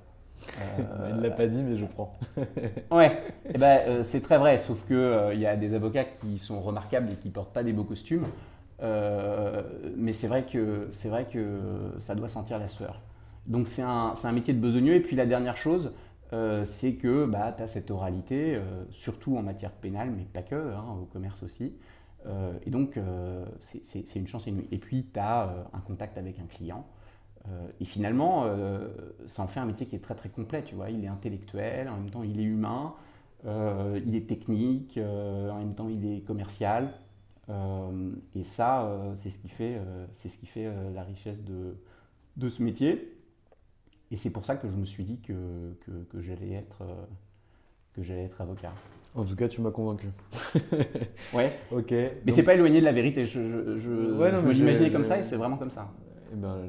[0.59, 2.13] Euh, il ne l'a pas dit, mais je prends.
[2.91, 6.39] ouais, eh ben, euh, c'est très vrai, sauf qu'il euh, y a des avocats qui
[6.39, 8.27] sont remarquables et qui ne portent pas des beaux costumes.
[8.81, 11.59] mais c'est vrai, que, vrai que
[12.01, 13.01] ça doit sentir la sueur.
[13.47, 14.95] Donc c'est un, un, métier de besogneux.
[14.95, 15.93] Et puis la dernière chose,
[16.65, 20.85] c'est que bah, tu as cette oralité, surtout en matière pénale, mais pas que, hein,
[21.01, 21.73] au commerce aussi.
[22.67, 22.99] et donc
[23.61, 24.69] c'est une chance inouïe.
[24.71, 26.85] Et puis tu as un contact avec un client.
[27.49, 28.89] Euh, et finalement, euh,
[29.27, 30.91] ça en fait un métier qui est très très complet, tu vois.
[30.91, 32.95] Il est intellectuel, en même temps il est humain,
[33.45, 36.93] euh, il est technique, en même temps il est commercial.
[38.35, 39.79] et ça, c'est ce qui fait,
[40.13, 41.77] c'est ce qui fait la richesse de,
[42.37, 43.11] de ce métier.
[44.11, 46.85] Et c'est pour ça que je me suis dit que, que, que j'allais être,
[47.95, 48.73] que j'allais être avocat.
[49.15, 50.09] En tout cas, tu m'as convaincu.
[51.35, 51.59] ouais.
[51.71, 51.91] ok.
[52.25, 53.27] Mais c'est pas éloigné de la vérité.
[53.27, 55.93] Je, je, je, me l'imaginais comme ça et c'est vraiment comme ça.
[56.35, 56.69] Eh ben,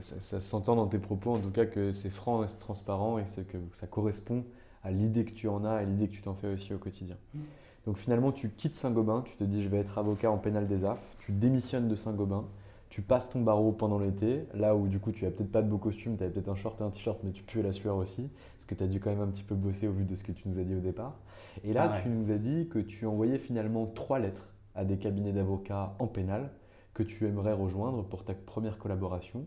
[0.00, 3.24] ça, s'entend dans tes propos, en tout cas, que c'est franc et c'est transparent et
[3.24, 4.44] que ça correspond
[4.82, 7.16] à l'idée que tu en as et l'idée que tu t'en fais aussi au quotidien.
[7.34, 7.40] Mm.
[7.86, 10.84] Donc finalement, tu quittes Saint-Gobain, tu te dis je vais être avocat en pénal des
[10.84, 12.44] AF, tu démissionnes de Saint-Gobain,
[12.88, 15.68] tu passes ton barreau pendant l'été, là où du coup tu as peut-être pas de
[15.68, 17.96] beau costume, tu as peut-être un short et un t-shirt, mais tu pues la sueur
[17.96, 20.14] aussi, parce que tu as dû quand même un petit peu bosser au vu de
[20.16, 21.14] ce que tu nous as dit au départ.
[21.62, 24.96] Et là, ah tu nous as dit que tu envoyais finalement trois lettres à des
[24.96, 26.50] cabinets d'avocats en pénal
[26.96, 29.44] que tu aimerais rejoindre pour ta première collaboration.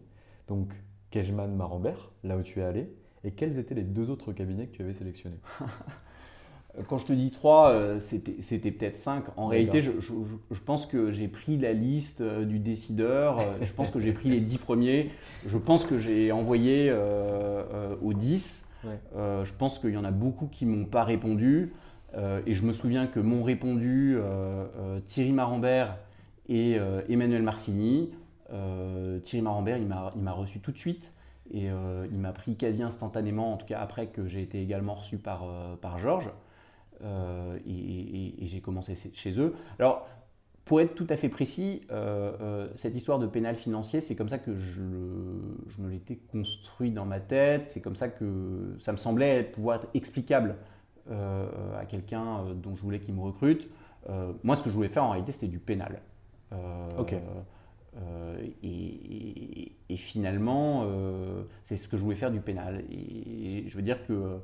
[0.47, 0.71] Donc,
[1.09, 2.91] Kejman Marambert, là où tu es allé,
[3.23, 5.39] et quels étaient les deux autres cabinets que tu avais sélectionnés?
[6.87, 9.23] Quand je te dis trois, euh, c'était peut-être cinq.
[9.35, 9.91] En réalité, je,
[10.63, 14.29] pense que j'ai pris la liste euh, du décideur, euh, je pense que j'ai pris
[14.29, 15.09] les dix premiers,
[15.47, 16.93] je pense que j'ai envoyé
[18.03, 18.69] aux dix.
[19.15, 21.73] je pense qu'il y en a beaucoup qui ne m'ont pas répondu.
[22.45, 24.19] et je me souviens que m'ont répondu
[25.07, 25.97] Thierry Marambert,
[26.49, 28.09] et euh, Emmanuel Marcini.
[28.51, 31.13] Euh, Thierry Marambert, il m'a reçu tout de suite
[31.51, 34.95] et euh, il m'a pris quasi instantanément, en tout cas après que j'ai été également
[34.95, 35.45] reçu par,
[35.81, 36.31] par Georges.
[37.03, 39.53] et, j'ai commencé chez eux.
[39.77, 40.07] Alors,
[40.65, 41.83] pour être tout à fait précis,
[42.75, 44.81] cette histoire de pénal financier, c'est comme ça que je,
[45.67, 49.77] je me l'étais construit dans ma tête, c'est comme ça que ça me semblait pouvoir
[49.77, 50.55] être explicable
[51.11, 53.69] à quelqu'un dont je voulais qu'il me recrute.
[54.43, 56.01] moi, ce que je voulais faire en réalité, c'était du pénal.
[56.53, 57.15] Euh, ok.
[57.97, 62.83] Euh, et, finalement, euh, c'est ce que je voulais faire du pénal.
[62.91, 64.39] Et, je veux dire que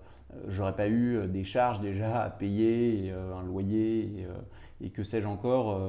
[0.47, 4.27] j'aurais pas eu des charges déjà à payer, un loyer,
[4.81, 5.79] et, que sais-je encore.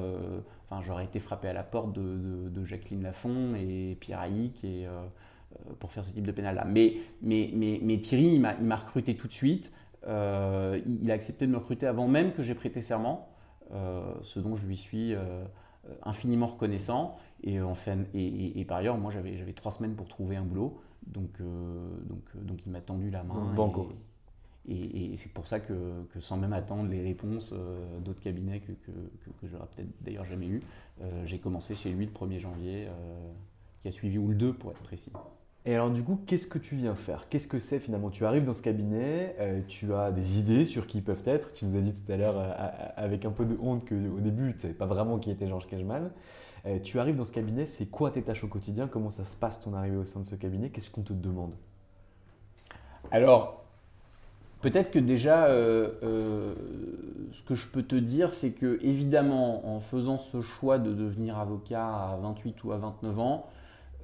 [0.69, 4.87] Enfin, j'aurais été frappé à la porte de, Jacqueline Lafont et Pierre Haïk et,
[5.79, 6.65] pour faire ce type de pénal-là.
[6.65, 9.71] Mais, mais, mais, mais, Thierry, il m'a recruté tout de suite.
[10.05, 13.27] il a accepté de me recruter avant même que j'ai prêté serment,
[14.23, 15.43] ce dont je lui suis euh,
[16.03, 17.17] infiniment reconnaissant.
[17.43, 17.59] Et,
[18.15, 20.81] et, par ailleurs, moi, j'avais trois semaines pour trouver un boulot.
[21.05, 23.53] Donc, euh, donc, euh, donc il m'a tendu la main.
[24.69, 27.53] Et, c'est pour ça que, sans même attendre les réponses
[28.01, 28.91] d'autres cabinets que, que,
[29.39, 30.61] que, j'aurais peut-être d'ailleurs jamais eu,
[31.25, 32.87] j'ai commencé chez lui le 1er janvier,
[33.81, 35.11] qui a suivi, ou le 2 pour être précis.
[35.65, 37.27] Et alors du coup, qu'est-ce que tu viens faire?
[37.27, 38.09] Qu'est-ce que c'est finalement?
[38.09, 41.53] Tu arrives dans ce cabinet, euh, tu as des idées sur qui ils peuvent être.
[41.53, 42.51] Tu nous as dit tout à l'heure euh,
[42.95, 45.67] avec un peu de honte qu'au début, tu ne savais pas vraiment qui était Georges
[45.67, 46.09] Cashman.
[46.65, 48.87] Euh, tu arrives dans ce cabinet, c'est quoi tes tâches au quotidien?
[48.87, 50.69] Comment ça se passe ton arrivée au sein de ce cabinet?
[50.69, 51.51] Qu'est-ce qu'on te demande?
[53.11, 53.65] Alors,
[54.61, 60.39] peut-être que déjà, ce que je peux te dire, c'est que évidemment, en faisant ce
[60.41, 63.49] choix de devenir avocat à 28 ou à 29 ans,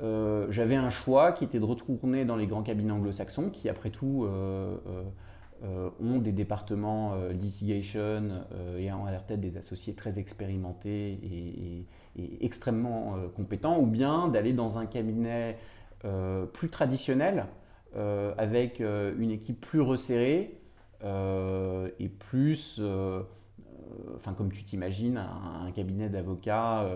[0.01, 3.89] euh, j'avais un choix qui était de retourner dans les grands cabinets anglo-saxons, qui après
[3.89, 4.75] tout euh,
[5.63, 8.43] euh, ont des départements litigation
[8.77, 11.85] et ont à leur tête des associés très expérimentés et,
[12.41, 15.57] extrêmement compétents, ou bien d'aller dans un cabinet
[16.53, 17.45] plus traditionnel,
[18.37, 20.59] avec une équipe plus resserrée
[21.03, 22.81] et plus,
[24.15, 26.87] enfin comme tu t'imagines, un, cabinet d'avocats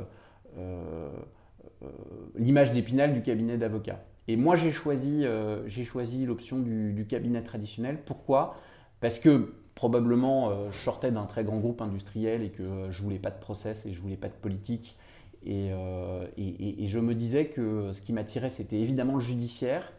[2.36, 4.04] l'image d'épinal du cabinet d'avocat.
[4.28, 8.00] Et moi, j'ai choisi, euh, choisi l'option du, cabinet traditionnel.
[8.06, 8.58] Pourquoi?
[9.00, 13.20] Parce que probablement, euh, je sortais d'un très grand groupe industriel et que je voulais
[13.20, 14.98] pas de process et je voulais pas de politique.
[15.46, 19.94] Et, je me disais que ce qui m'attirait, c'était évidemment le judiciaire,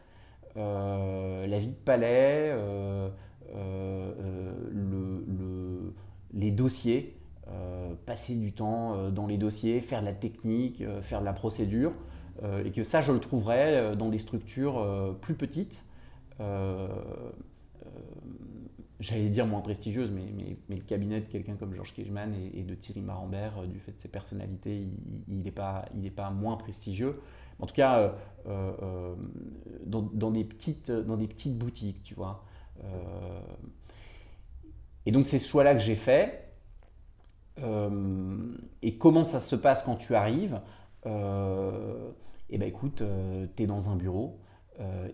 [0.57, 2.55] la vie de palais,
[3.55, 5.95] le,
[6.35, 7.18] les dossiers,
[8.07, 11.93] passer du temps dans les dossiers, faire de la technique, faire de la procédure,
[12.65, 15.85] et que ça, je le trouverais dans des structures plus petites
[19.01, 23.01] j'allais dire moins prestigieuse, mais, le cabinet de quelqu'un comme Georges Kijman et, de Thierry
[23.01, 24.87] Marambert, euh, du fait de ses personnalités,
[25.29, 27.21] il n'est pas, moins prestigieux.
[27.61, 27.99] En tout cas,
[28.47, 29.15] euh, euh,
[29.87, 32.45] dans, des petites, dans des petites boutiques, tu vois.
[35.07, 36.48] et donc, c'est ce choix-là que j'ai fait.
[38.83, 40.61] Et comment ça se passe quand tu arrives
[41.05, 43.03] Eh bien, écoute,
[43.57, 44.41] tu es dans un bureau.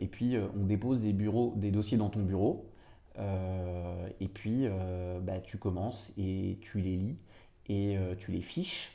[0.01, 2.71] et puis, on dépose des, bureaux, des dossiers dans ton bureau.
[3.19, 7.19] Euh, et puis, euh, bah, tu commences et tu les lis
[7.67, 8.91] et euh, tu les fiches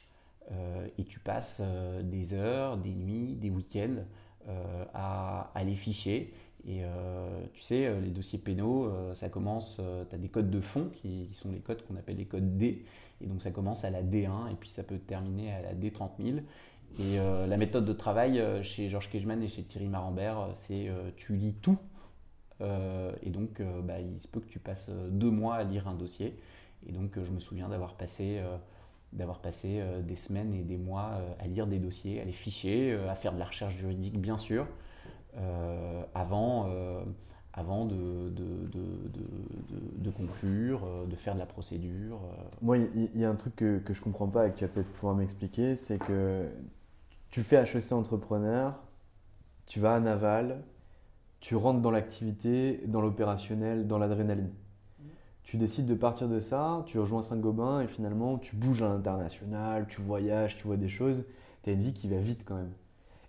[0.97, 1.61] et tu passes
[2.01, 3.97] des heures, des nuits, des week-ends
[4.95, 6.33] à, les ficher.
[6.67, 6.81] Et
[7.53, 11.51] tu sais, les dossiers pénaux, ça commence, tu as des codes de fond qui, sont
[11.51, 12.83] les codes qu'on appelle les codes D.
[13.21, 16.09] Et donc ça commence à la D1 et puis ça peut terminer à la D30
[16.23, 16.39] 000.
[16.99, 17.17] Et
[17.47, 21.77] la méthode de travail chez Georges Kejman et chez Thierry Marambert, c'est tu lis tout
[22.61, 25.63] euh, et donc, euh, bah, il se peut que tu passes euh, deux mois à
[25.63, 26.37] lire un dossier.
[26.87, 28.41] Et donc, je me souviens d'avoir passé,
[29.11, 33.15] d'avoir passé des semaines et des mois à lire des dossiers, à les ficher, à
[33.15, 34.65] faire de la recherche juridique, bien sûr,
[36.15, 36.67] avant,
[37.53, 38.81] avant de, de, de,
[39.97, 42.19] de, conclure, de faire de la procédure.
[42.61, 44.65] Moi, il y, a un truc que, que je ne comprends pas et que tu
[44.65, 46.49] vas peut-être pouvoir m'expliquer, c'est que
[47.31, 48.79] tu fais HEC entrepreneur,
[49.65, 50.63] tu vas à Naval,
[51.39, 54.51] tu rentres dans l'activité, dans l'opérationnel, dans l'adrénaline.
[55.43, 59.87] Tu décides de partir de ça, tu rejoins Saint-Gobain et finalement tu bouges à l'international,
[59.87, 61.23] tu voyages, tu vois des choses.
[61.63, 62.71] Tu as une vie qui va vite quand même.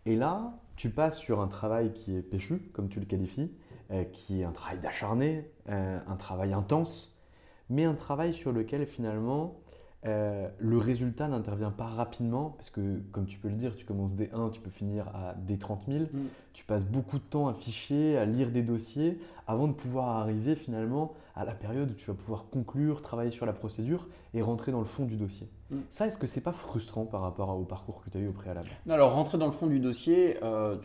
[0.07, 3.53] Et là, tu passes sur un travail qui est péchu, comme tu le qualifies,
[3.91, 7.21] euh, qui est un travail d'acharné, euh, un travail intense,
[7.69, 9.61] mais un travail sur lequel finalement
[10.07, 14.15] euh, le résultat n'intervient pas rapidement parce que, comme tu peux le dire, tu commences
[14.15, 16.05] des 1, tu peux finir à des 30 000.
[16.05, 16.09] Mm.
[16.55, 20.55] Tu passes beaucoup de temps à ficher, à lire des dossiers avant de pouvoir arriver
[20.55, 24.73] finalement à la période où tu vas pouvoir conclure, travailler sur la procédure et rentrer
[24.73, 25.49] dans le fond du dossier.
[25.71, 25.77] Mm.
[25.91, 28.33] Ça, est-ce que c'est pas frustrant par rapport au parcours que tu as eu au
[28.33, 28.69] préalable?
[28.87, 30.77] Non, Alors, rentrer dans le fond du dossier, euh,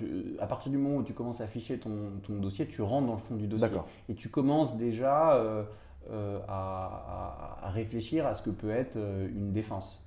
[0.42, 3.20] à partir du moment où tu commences à ficher ton, dossier, tu rentres dans le
[3.20, 3.70] fond du dossier.
[4.10, 5.36] Et tu commences déjà.
[5.36, 5.64] Euh,
[6.12, 10.06] euh, à, réfléchir à ce que peut être euh, une défense.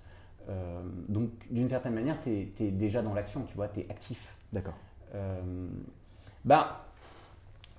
[0.48, 4.34] Euh, donc, d'une certaine manière, tu es, déjà dans l'action, tu vois, tu es actif.
[4.52, 4.76] D'accord.
[6.44, 6.84] bah,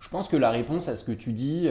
[0.01, 1.69] je pense que la réponse à ce que tu dis,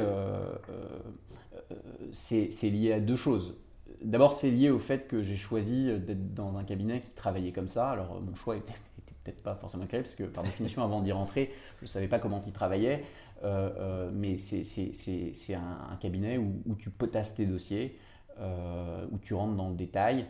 [2.13, 3.55] c'est lié à deux choses.
[4.03, 7.69] D'abord, c'est lié au fait que j'ai choisi d'être dans un cabinet qui travaillait comme
[7.69, 7.91] ça.
[7.91, 11.13] Alors, mon choix était, était peut-être pas forcément clair, parce que par définition, avant d'y
[11.13, 13.05] rentrer, je ne savais pas comment il travaillait.
[13.45, 17.99] Euh, euh, mais c'est un, cabinet où, tu potasses tes dossiers,
[18.41, 20.27] euh, où tu rentres dans le détail,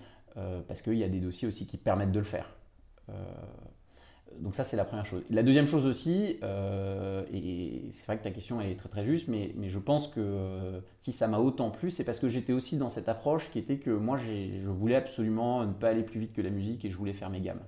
[0.68, 2.48] parce qu'il y a des dossiers aussi qui permettent de le faire.
[4.38, 5.24] donc ça, c'est la première chose.
[5.30, 6.38] La deuxième chose aussi,
[7.32, 10.80] et c'est vrai que ta question est très très juste, mais, mais je pense que
[11.00, 13.78] si ça m'a autant plu, c'est parce que j'étais aussi dans cette approche qui était
[13.78, 16.96] que moi, je voulais absolument ne pas aller plus vite que la musique et je
[16.96, 17.62] voulais faire mes gammes.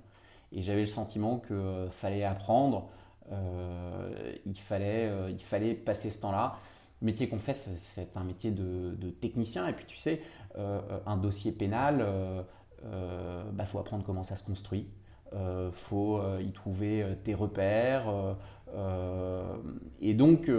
[0.53, 2.88] Et j'avais le sentiment qu'il fallait apprendre
[3.30, 6.58] il, fallait, euh, il fallait passer ce temps-là.
[7.00, 9.66] Le métier qu'on fait, c'est un métier de, technicien.
[9.66, 10.20] Et puis tu sais,
[10.58, 12.06] euh, un dossier pénal,
[12.82, 14.86] il bah, faut apprendre comment ça se construit.
[15.32, 18.12] Il faut y trouver tes repères.
[20.00, 20.50] et donc,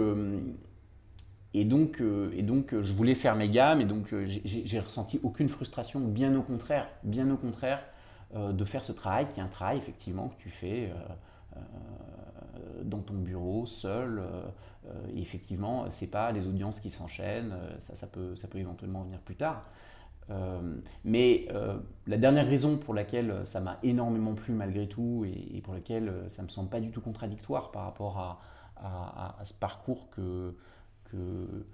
[1.54, 4.12] et donc, et donc, je voulais faire mes gammes et donc
[4.44, 7.84] j'ai ressenti aucune frustration, bien au contraire, bien au contraire,
[8.34, 10.90] de faire ce travail qui est un travail effectivement que tu fais
[12.82, 14.18] dans ton bureau, seul.
[14.18, 14.42] Euh,
[14.86, 18.58] euh, et effectivement, c'est pas les audiences qui s'enchaînent, euh, ça, ça, peut, ça peut
[18.58, 19.64] éventuellement venir plus tard.
[21.04, 21.48] mais
[22.06, 26.42] la dernière raison pour laquelle ça m'a énormément plu malgré tout et, pour laquelle ça
[26.42, 28.40] me semble pas du tout contradictoire par rapport
[28.76, 30.56] à, ce parcours que,
[31.04, 31.64] que,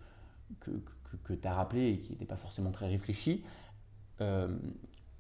[1.24, 3.44] que, tu as rappelé et qui n'était pas forcément très réfléchi,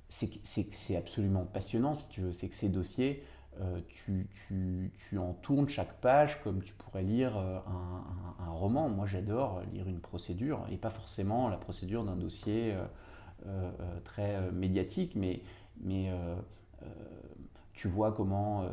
[0.08, 0.28] c'est
[0.64, 2.32] que c'est absolument passionnant si tu veux.
[2.32, 3.22] C'est que ces dossiers,
[3.60, 7.58] euh, tu, en tournes chaque page comme tu pourrais lire euh,
[8.40, 8.88] un, roman.
[8.88, 12.74] Moi, j'adore lire une procédure, et pas forcément la procédure d'un dossier
[13.46, 13.70] euh,
[14.04, 15.42] très médiatique, mais,
[15.80, 16.10] mais
[17.72, 18.64] tu vois comment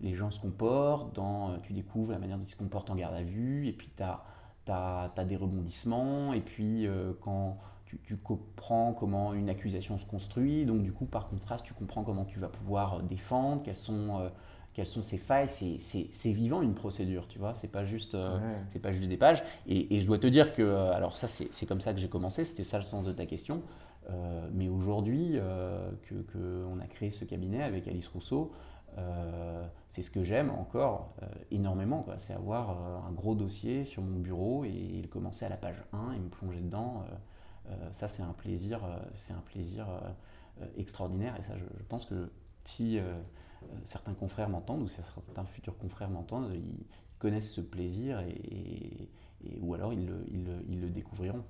[0.00, 3.14] les gens se comportent, dans, tu découvres la manière dont ils se comportent en garde
[3.14, 4.24] à vue, et puis tu as,
[4.66, 6.88] as, des rebondissements, et puis
[7.20, 7.58] quand
[8.04, 10.66] tu, comprends comment une accusation se construit.
[10.66, 14.20] Donc du coup, par contraste, tu comprends comment tu vas pouvoir euh, défendre, quelles sont,
[14.20, 14.28] euh,
[14.74, 15.48] quelles sont ses failles.
[15.48, 17.54] C'est vivant une procédure, tu vois.
[17.54, 19.42] C'est pas juste, euh, c'est pas juste des pages.
[19.66, 22.44] Et, je dois te dire que, alors ça, c'est comme ça que j'ai commencé.
[22.44, 23.62] C'était ça le sens de ta question.
[24.52, 25.38] mais aujourd'hui,
[26.32, 28.52] qu'on a créé ce cabinet avec Alice Rousseau,
[29.88, 31.14] c'est ce que j'aime encore
[31.50, 32.04] énormément.
[32.18, 32.70] C'est avoir
[33.06, 36.60] un gros dossier sur mon bureau et, commencer à la page 1 et me plonger
[36.60, 37.04] dedans.
[37.92, 38.80] Ça, c'est un plaisir,
[39.14, 39.86] c'est un plaisir
[40.76, 41.36] extraordinaire.
[41.38, 42.30] Et ça, je pense que
[42.64, 42.98] si
[43.84, 46.84] certains confrères m'entendent ou si certains futurs confrères m'entendent, ils
[47.18, 49.08] connaissent ce plaisir et,
[49.60, 51.42] ou alors ils le, découvriront.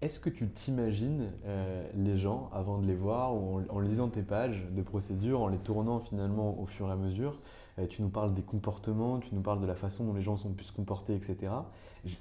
[0.00, 4.22] Est-ce que tu t'imagines euh, les gens avant de les voir ou en, lisant tes
[4.22, 7.38] pages de procédure, en les tournant finalement au fur et à mesure?
[7.78, 10.38] Euh, Tu nous parles des comportements, tu nous parles de la façon dont les gens
[10.38, 11.52] sont pu se comporter, etc.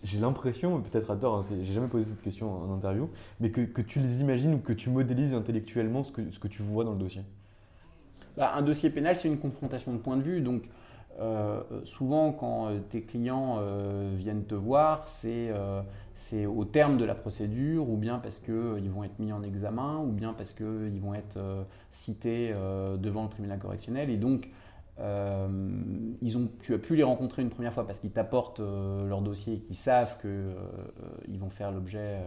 [0.04, 3.82] J'ai l'impression, peut-être à tort, hein, j'ai jamais posé cette question en interview, mais que,
[3.82, 6.94] tu les imagines ou que tu modélises intellectuellement ce que, ce que tu vois dans
[6.94, 7.22] le dossier?
[8.38, 10.42] Bah, un dossier pénal, c'est une confrontation de points de vue.
[10.42, 10.64] Donc,
[11.20, 17.16] euh, souvent, quand euh, tes clients euh, viennent te voir, c'est au terme de la
[17.16, 21.14] procédure, ou bien parce qu'ils vont être mis en examen, ou bien parce qu'ils vont
[21.14, 21.40] être
[21.92, 22.54] cités
[22.98, 24.10] devant le tribunal correctionnel.
[24.10, 24.50] Et donc,
[25.00, 29.56] ils ont, tu as pu les rencontrer une première fois parce qu'ils t'apportent leur dossier
[29.56, 32.18] et qu'ils savent qu'ils vont faire l'objet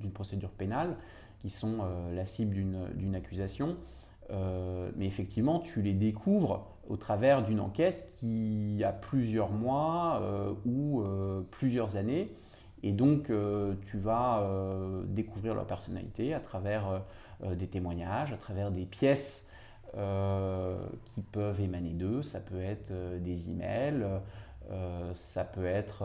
[0.00, 0.96] d'une procédure pénale,
[1.42, 1.78] qui sont
[2.14, 2.54] la cible
[2.94, 3.76] d'une accusation.
[4.30, 10.52] Euh, mais effectivement, tu les découvres au travers d'une enquête qui a plusieurs mois euh,
[10.64, 12.32] ou euh, plusieurs années.
[12.82, 13.32] Et donc,
[13.86, 14.48] tu vas
[15.08, 17.02] découvrir leur personnalité à travers
[17.42, 19.45] des témoignages, à travers des pièces
[21.04, 22.22] qui peuvent émaner d'eux.
[22.22, 24.04] Ça peut être des emails,
[25.14, 26.04] ça peut être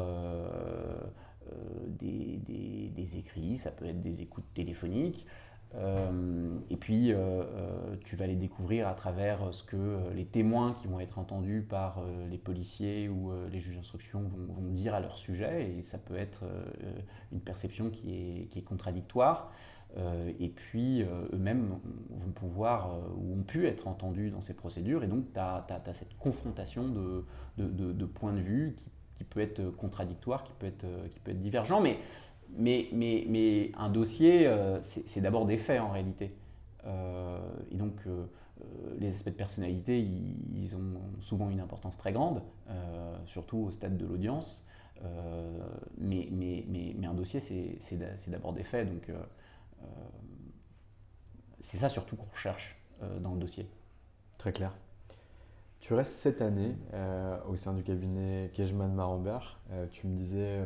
[1.99, 5.25] des, écrits, ça peut être des écoutes téléphoniques.
[5.75, 10.73] Euh, et puis, euh, euh, tu vas les découvrir à travers ce que les témoins
[10.73, 15.17] qui vont être entendus par les policiers ou les juges d'instruction vont, dire à leur
[15.17, 15.71] sujet.
[15.77, 16.43] Et ça peut être
[17.31, 19.51] une perception qui est contradictoire.
[20.39, 21.77] Et puis, eux-mêmes
[22.09, 25.03] vont pouvoir ou ont pu être entendus dans ces procédures.
[25.03, 27.25] Et donc, tu as, cette confrontation de,
[27.57, 31.41] de, points de vue qui, qui, peut être contradictoire, qui peut être, qui peut être
[31.41, 31.81] divergent.
[31.81, 31.99] Mais
[32.57, 36.33] mais, mais, mais un dossier, euh, c'est d'abord des faits en réalité.
[36.85, 37.39] Euh,
[37.71, 38.25] et donc, euh,
[38.99, 42.43] les aspects de personnalité, ils, ont souvent une importance très grande,
[43.25, 44.67] surtout au stade de l'audience.
[45.97, 48.87] Mais, mais, mais, un dossier, c'est d'abord des faits.
[48.87, 49.09] Donc,
[51.61, 52.77] c'est ça surtout qu'on recherche
[53.21, 53.69] dans le dossier.
[54.37, 54.73] Très clair.
[55.81, 59.59] Tu restes cette année euh, au sein du cabinet Kejman Marambert.
[59.71, 60.59] Euh, tu me disais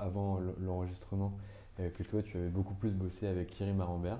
[0.00, 1.38] avant l'enregistrement
[1.78, 4.18] euh, que toi, tu avais beaucoup plus bossé avec Thierry Marambert.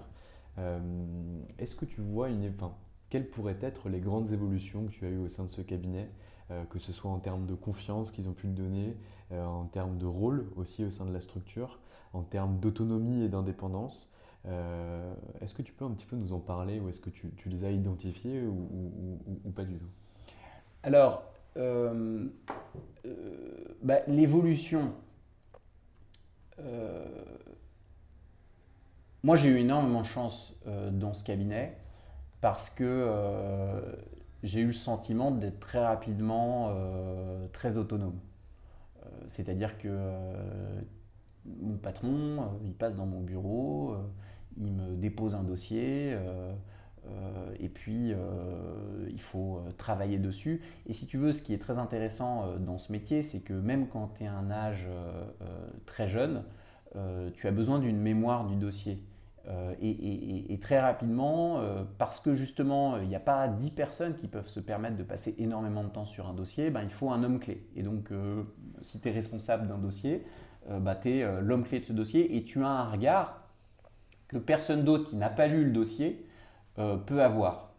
[1.58, 2.72] Est-ce que tu vois une, enfin,
[3.10, 6.08] quelles pourraient être les grandes évolutions que tu as eues au sein de ce cabinet,
[6.70, 8.96] que ce soit en termes de confiance qu'ils ont pu te donner,
[9.32, 11.80] en termes de rôle aussi au sein de la structure,
[12.14, 14.10] en termes d'autonomie et d'indépendance
[14.46, 17.32] euh, est-ce que tu peux un petit peu nous en parler ou est-ce que tu,
[17.46, 19.88] les as identifiés ou, pas du tout?
[20.82, 21.24] Alors,
[21.56, 22.26] euh,
[23.06, 24.92] euh, bah, l'évolution.
[29.22, 30.54] moi, j'ai eu énormément de chance
[30.92, 31.78] dans ce cabinet
[32.42, 33.10] parce que
[34.42, 36.76] j'ai eu le sentiment d'être très rapidement
[37.52, 38.20] très autonome.
[39.26, 39.88] C'est-à-dire que
[41.60, 43.96] mon patron, il passe dans mon bureau,
[44.56, 46.12] il me dépose un dossier.
[46.12, 46.52] Euh,
[47.06, 48.16] euh, et puis, euh,
[49.10, 50.62] il faut travailler dessus.
[50.86, 53.88] Et si tu veux, ce qui est très intéressant dans ce métier, c'est que même
[53.88, 54.88] quand tu es à un âge
[55.86, 56.44] très jeune,
[57.34, 59.04] tu as besoin d'une mémoire du dossier.
[59.82, 61.60] et, très rapidement,
[61.98, 65.34] parce que justement, il n'y a pas 10 personnes qui peuvent se permettre de passer
[65.38, 67.66] énormément de temps sur un dossier, ben, il faut un homme clé.
[67.76, 68.10] Et donc,
[68.80, 70.24] si tu es responsable d'un dossier,
[70.68, 73.44] bah, tu es l'homme clé de ce dossier et tu as un regard
[74.28, 76.26] que personne d'autre qui n'a pas lu le dossier
[76.78, 77.70] euh, peut avoir.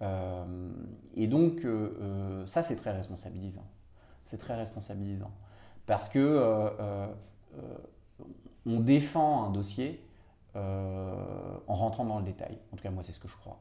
[0.00, 0.70] Euh,
[1.14, 3.66] et donc, euh, ça, c'est très responsabilisant.
[4.24, 5.30] C'est très responsabilisant.
[5.86, 7.08] Parce que
[8.66, 10.04] on défend un dossier
[10.54, 12.58] en rentrant dans le détail.
[12.72, 13.58] En tout cas, moi, c'est ce que je crois.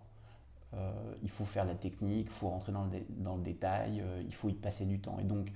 [1.24, 4.50] il faut faire la technique, il faut rentrer dans le, dans le détail, il faut
[4.50, 5.18] y passer du temps.
[5.20, 5.54] Et donc,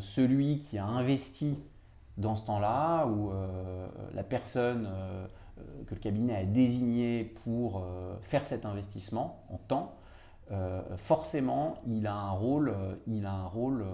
[0.00, 1.58] celui qui a investi
[2.18, 3.32] dans ce temps-là, ou
[4.14, 4.88] la personne
[5.58, 9.96] euh, que le cabinet a désigné pour euh, faire cet investissement en temps,
[10.50, 12.74] euh, forcément, il a un rôle,
[13.06, 13.84] il a un rôle,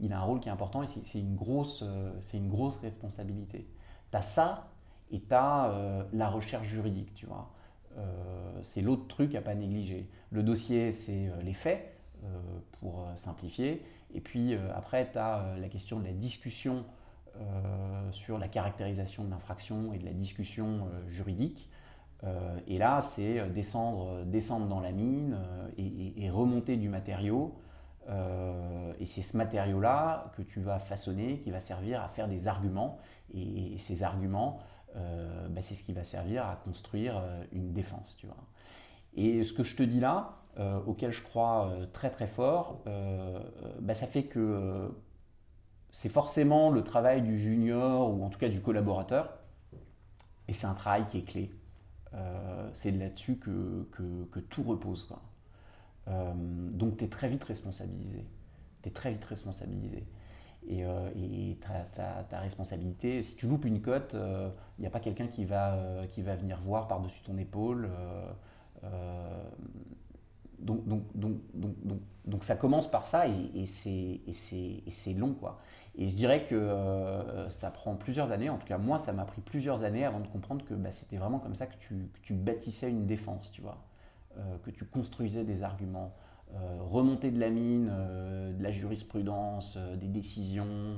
[0.00, 1.84] il a un rôle qui est important et c'est une grosse,
[2.20, 3.68] c'est une grosse responsabilité.
[4.10, 4.68] Tu as ça
[5.10, 7.50] et tu as la recherche juridique, tu vois.
[8.62, 10.08] c'est l'autre truc à pas négliger.
[10.30, 11.94] Le dossier, c'est les faits,
[12.80, 13.84] pour simplifier.
[14.14, 16.97] Et puis après, tu as la question de la discussion euh,
[18.10, 21.70] sur la caractérisation de l'infraction et de la discussion euh, juridique.
[22.66, 25.38] et là, c'est descendre, descendre dans la mine
[25.76, 27.54] et, remonter du matériau.
[28.98, 32.98] et c'est ce matériau-là que tu vas façonner, qui va servir à faire des arguments.
[33.32, 34.58] Et, ces arguments,
[34.96, 37.22] bah, c'est ce qui va servir à construire
[37.52, 38.16] une défense.
[38.18, 38.42] Tu vois.
[39.14, 42.80] Et ce que je te dis là, euh, auquel je crois euh, très très fort,
[42.88, 43.38] euh,
[43.80, 44.90] bah, ça fait que
[45.90, 49.38] c'est forcément le travail du junior ou en tout cas du collaborateur,
[50.46, 51.50] et c'est un travail qui est clé.
[52.72, 53.86] c'est là-dessus que,
[54.30, 55.04] que, tout repose.
[55.04, 55.20] Quoi.
[56.06, 58.24] donc tu es très vite responsabilisé.
[58.82, 60.06] Tu es très vite responsabilisé.
[60.68, 61.58] Et,
[61.94, 66.06] ta, ta, responsabilité, si tu loupes une cote, il n'y a pas quelqu'un qui, va
[66.10, 67.90] qui va venir voir par-dessus ton épaule.
[70.58, 75.34] Donc, donc, donc, donc, donc, ça commence par ça et, et c'est long.
[75.34, 75.60] Quoi.
[75.98, 79.24] Et je dirais que euh, ça prend plusieurs années, en tout cas moi ça m'a
[79.24, 81.74] pris plusieurs années avant de comprendre que bah, c'était vraiment comme ça que
[82.22, 83.78] tu, bâtissais une défense, tu vois,
[84.38, 86.14] euh, que tu construisais des arguments,
[86.54, 90.96] euh, remonter de la mine, de la jurisprudence, des décisions,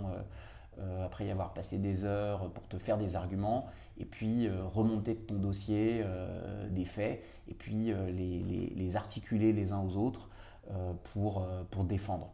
[1.05, 3.69] après y avoir passé des heures pour te faire des arguments,
[4.01, 8.97] et puis euh, remonter de ton dossier euh, des faits, et puis euh, les, les,
[8.97, 10.31] articuler les uns aux autres
[11.03, 12.31] pour, pour défendre.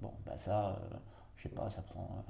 [0.00, 0.80] bon, bah ça,
[1.44, 2.24] je sais pas, ça prend.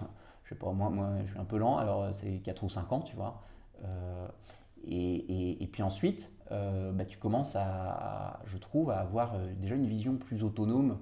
[0.44, 2.92] je sais pas, moi, moi je suis un peu lent, alors c'est 4 ou 5
[2.92, 3.42] ans, tu vois.
[4.88, 10.16] Et, et, puis ensuite, bah, tu commences à, je trouve, à avoir déjà une vision
[10.16, 10.98] plus autonome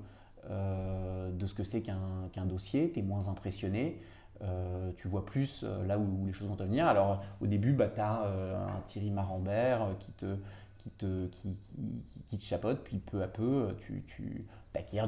[0.49, 4.01] de ce que c'est qu'un dossier, tu es moins impressionné,
[4.43, 6.87] euh, tu vois plus euh, là où, les choses vont te venir.
[6.87, 10.37] Alors au début, bah, tu as euh, un Thierry Marambert qui te,
[10.79, 11.57] qui, te, qui,
[12.27, 14.47] qui, te chapote, puis peu à peu, tu, tu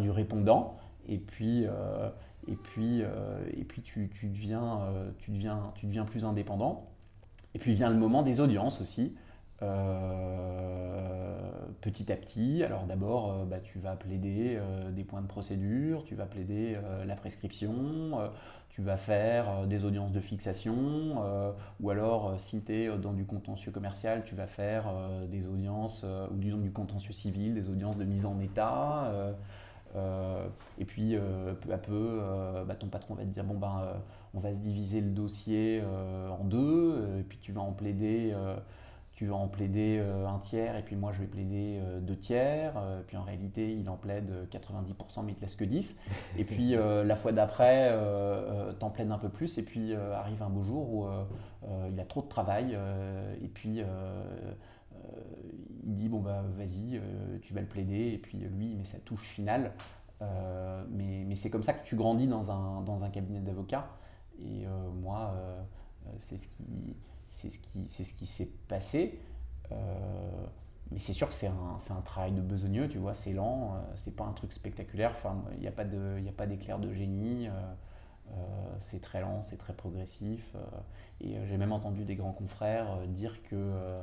[0.01, 0.77] du répondant,
[1.09, 1.67] et puis,
[2.49, 4.81] et puis, et puis tu, deviens,
[5.19, 6.91] tu, deviens, tu deviens plus indépendant.
[7.55, 9.17] Et puis vient le moment des audiences aussi.
[11.81, 14.59] petit à petit, alors d'abord, bah, tu vas plaider
[14.93, 16.77] des points de procédure, tu vas plaider
[17.07, 18.31] la prescription,
[18.77, 20.77] tu vas faire euh, des audiences de fixation,
[21.25, 24.85] euh, ou alors euh, si tu es dans du contentieux commercial, tu vas faire
[25.31, 29.11] des audiences, ou disons du contentieux civil, des audiences de mise en état.
[30.79, 31.17] Et puis
[31.61, 32.21] peu à peu,
[32.67, 33.95] bah, ton patron va te dire bon ben
[34.35, 35.83] on va se diviser le dossier
[36.31, 38.35] en deux, et puis tu vas en plaider
[39.17, 42.17] tu vas en plaider euh, un tiers et puis moi je vais plaider euh, deux
[42.17, 42.75] tiers.
[42.77, 46.03] Euh, puis en réalité, il en plaide 90% mais il te laisse que 10.
[46.37, 47.93] Et puis la fois d'après,
[48.79, 51.07] t'en plaides un peu plus et puis arrive un beau jour où
[51.91, 52.79] il a trop de travail
[53.43, 53.83] et puis
[55.87, 57.01] il dit bon bah vas-y,
[57.43, 59.73] tu vas le plaider et puis lui il met sa touche finale.
[60.21, 63.89] mais, mais c'est comme ça que tu grandis dans un, dans un cabinet d'avocats.
[64.39, 64.67] Et
[65.01, 65.35] moi,
[66.19, 66.97] c'est ce qui
[67.31, 69.19] c'est ce qui c'est ce qui s'est passé.
[69.73, 70.47] Euh,
[70.91, 73.81] mais c'est sûr que c'est un, un, travail de besogneux, tu vois, c'est lent, euh,
[73.97, 75.85] c'est pas un truc spectaculaire, enfin, il n'y a pas
[76.47, 78.33] d'éclair de, génie, euh,
[78.81, 80.55] c'est très lent, c'est très progressif.
[81.21, 83.99] et j'ai même entendu des grands confrères dire que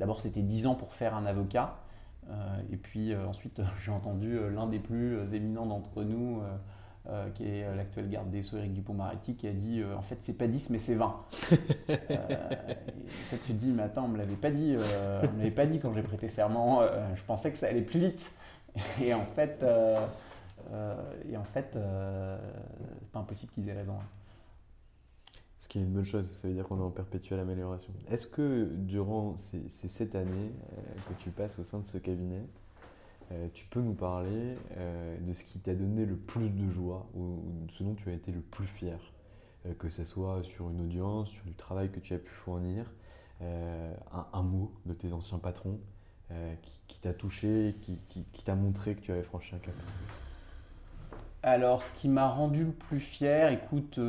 [0.00, 1.76] d'abord c'était 10 ans pour faire un avocat,
[2.70, 6.42] et puis ensuite j'ai entendu l'un des plus éminents d'entre nous
[7.10, 10.02] euh, qui est euh, l'actuel garde des Sceaux, Éric Dupont-Moretti, qui a dit euh, en
[10.02, 11.16] fait c'est pas 10 mais c'est 20.
[13.24, 15.64] ça tu te dis mais attends on me l'avait pas dit, on me l'avait pas
[15.64, 16.82] dit quand j'ai prêté serment,
[17.16, 18.34] je pensais que ça allait plus vite.
[19.00, 19.64] Et en fait,
[21.30, 23.94] et en fait c'est pas impossible qu'ils aient raison.
[23.94, 24.17] Hein.
[25.58, 27.92] Ce qui est une bonne chose, ça veut dire qu'on est en perpétuelle amélioration.
[28.10, 30.52] Est-ce que durant ces, sept années
[31.08, 32.44] que tu passes au sein de ce cabinet,
[33.30, 37.06] euh, tu peux nous parler euh, de ce qui t'a donné le plus de joie
[37.14, 37.42] ou,
[37.76, 38.98] ce dont tu as été le plus fier,
[39.66, 42.90] euh, que ce soit sur une audience, sur le travail que tu as pu fournir,
[43.40, 45.78] un, mot de tes anciens patrons
[46.88, 49.74] qui, t'a touché, qui, qui t'a montré que tu avais franchi un cap?
[51.44, 54.00] Alors, ce qui m'a rendu le plus fier, écoute,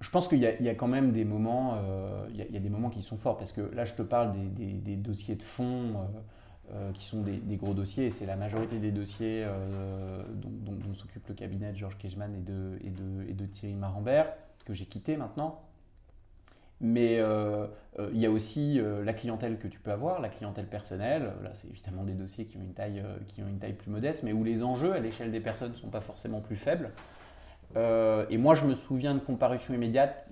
[0.00, 2.88] je pense qu'il y, a quand même des moments, euh, il, y a, des moments
[2.88, 6.92] qui sont forts parce que là, je te parle des, dossiers de fonds euh, euh,
[6.92, 9.46] qui sont des, gros dossiers c'est la majorité des dossiers
[10.34, 14.32] dont, s'occupe le cabinet de Georges Kejman et de Thierry Marambert
[14.64, 15.60] que j'ai quitté maintenant.
[16.80, 17.20] Mais
[18.12, 21.32] il y a aussi la clientèle que tu peux avoir, la clientèle personnelle.
[21.42, 24.22] Là, c'est évidemment des dossiers qui ont une taille, qui ont une taille plus modeste,
[24.22, 26.90] mais où les enjeux à l'échelle des personnes ne sont pas forcément plus faibles.
[27.76, 30.26] Euh, et moi, je me souviens de comparution immédiate.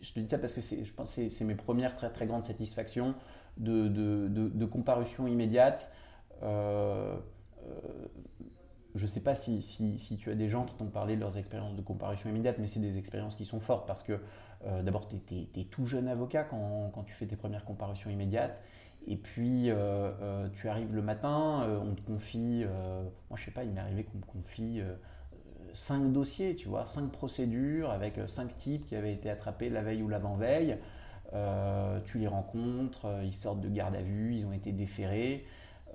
[0.00, 3.14] Je te dis ça parce que je pense c'est mes premières très très grandes satisfactions
[3.56, 5.92] de, de, de, comparution immédiate.
[6.42, 7.16] Euh,
[7.66, 11.36] euh, ne sais pas si, si, tu as des gens qui t'ont parlé de leurs
[11.36, 14.20] expériences de comparution immédiate, mais c'est des expériences qui sont fortes parce que
[14.66, 18.62] euh, d'abord, tu es, tout jeune avocat quand, tu fais tes premières comparutions immédiates.
[19.06, 19.70] Et puis,
[20.54, 22.64] tu arrives le matin, on te confie,
[23.28, 24.80] moi je sais pas, il m'est arrivé qu'on me confie
[25.74, 30.02] cinq dossiers, tu vois, cinq procédures avec cinq types qui avaient été attrapés la veille
[30.02, 30.78] ou l'avant-veille.
[32.06, 35.44] tu les rencontres, ils sortent de garde à vue, ils ont été déférés.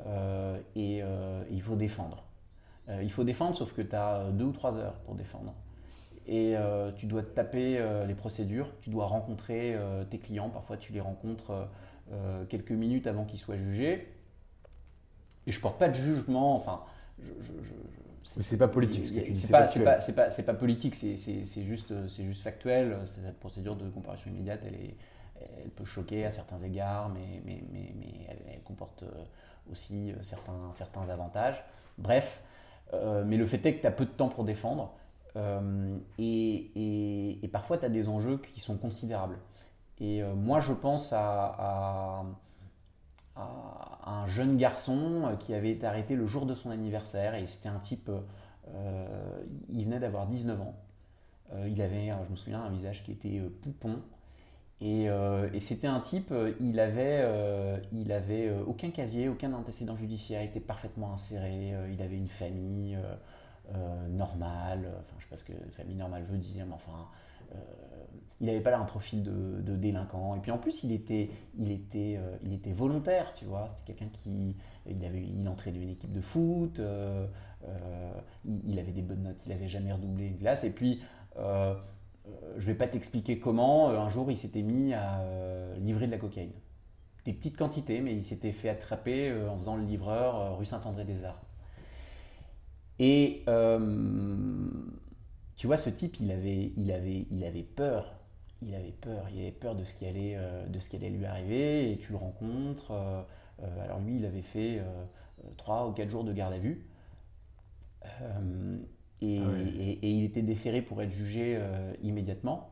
[0.07, 2.23] Euh, et euh, il faut défendre.
[2.89, 5.53] Euh, il faut défendre, sauf que tu as deux ou trois heures pour défendre.
[6.31, 6.55] Et
[6.97, 9.75] tu dois taper les procédures, tu dois rencontrer
[10.11, 11.67] tes clients, parfois tu les rencontres
[12.49, 14.07] quelques minutes avant qu'ils soient jugés.
[15.47, 16.81] Et je porte pas de jugement, enfin,
[17.17, 17.51] je,
[18.39, 19.39] c'est pas politique ce que tu dis.
[19.39, 22.97] C'est pas, pas, pas, politique, c'est juste, juste factuel.
[23.05, 24.95] Cette procédure de comparution immédiate, elle, est,
[25.63, 29.03] elle peut choquer à certains égards, mais, mais, mais, mais elle, comporte
[29.71, 31.63] aussi euh, certains, certains avantages.
[31.97, 32.41] Bref,
[32.93, 34.93] euh, mais le fait est que tu as peu de temps pour défendre
[35.35, 39.37] euh, et, et, parfois tu as des enjeux qui sont considérables.
[39.99, 42.23] Et moi je pense à,
[43.35, 47.79] un jeune garçon qui avait été arrêté le jour de son anniversaire et c'était un
[47.79, 48.09] type,
[49.69, 50.75] il venait d'avoir 19 ans.
[51.67, 54.01] il avait, je me souviens, un visage qui était poupon.
[54.81, 59.95] Euh, et, c'était un type, euh, il avait, euh, il avait aucun casier, aucun antécédent
[59.95, 62.97] judiciaire, il était parfaitement inséré, il avait une famille
[64.09, 67.07] normale, enfin je sais pas ce que famille normale veut dire, mais enfin
[68.39, 70.35] il n'avait pas là un profil de, délinquant.
[70.35, 73.67] Et puis en plus, il était, il était, il était volontaire, tu vois.
[73.69, 74.55] C'était quelqu'un qui,
[74.87, 76.81] il avait, il une équipe de foot,
[78.45, 80.63] il, avait des bonnes notes, il n'avait jamais redoublé une classe.
[80.63, 81.01] Et puis
[81.37, 81.73] euh,
[82.57, 86.05] je ne vais pas t'expliquer comment, euh, un jour il s'était mis à euh, livrer
[86.07, 86.51] de la cocaïne.
[87.25, 91.41] Des petites quantités, mais il s'était fait attraper en faisant le livreur rue Saint-André-des-Arts.
[92.99, 93.43] Et
[95.55, 98.13] tu vois, ce type, il avait, il avait, il avait peur.
[98.61, 99.27] Il avait peur.
[99.33, 100.37] Il avait peur de ce qui allait,
[100.67, 101.91] de ce qui allait lui arriver.
[101.91, 102.91] Et tu le rencontres.
[103.83, 104.81] alors lui, il avait fait
[105.57, 106.85] trois ou quatre jours de garde à vue.
[108.01, 108.39] Ah
[109.21, 112.69] et, il était déféré pour être jugé euh, immédiatement.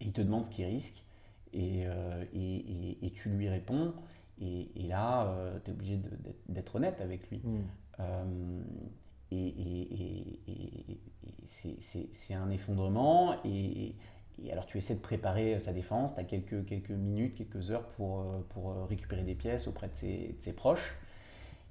[0.00, 1.02] Et il te demande ce qu'il risque.
[1.52, 2.24] Et, euh,
[3.14, 3.94] tu lui réponds.
[4.40, 6.00] Et, là, euh, tu es obligé
[6.48, 7.40] d'être honnête avec lui.
[7.42, 8.62] Hmm.
[9.30, 11.00] Et
[11.48, 13.36] c'est un effondrement.
[13.44, 13.94] Et,
[14.52, 16.14] alors tu essaies de préparer sa défense.
[16.14, 20.36] Tu as quelques, quelques minutes, quelques heures pour, pour récupérer des pièces auprès de ses,
[20.38, 20.96] de ses proches.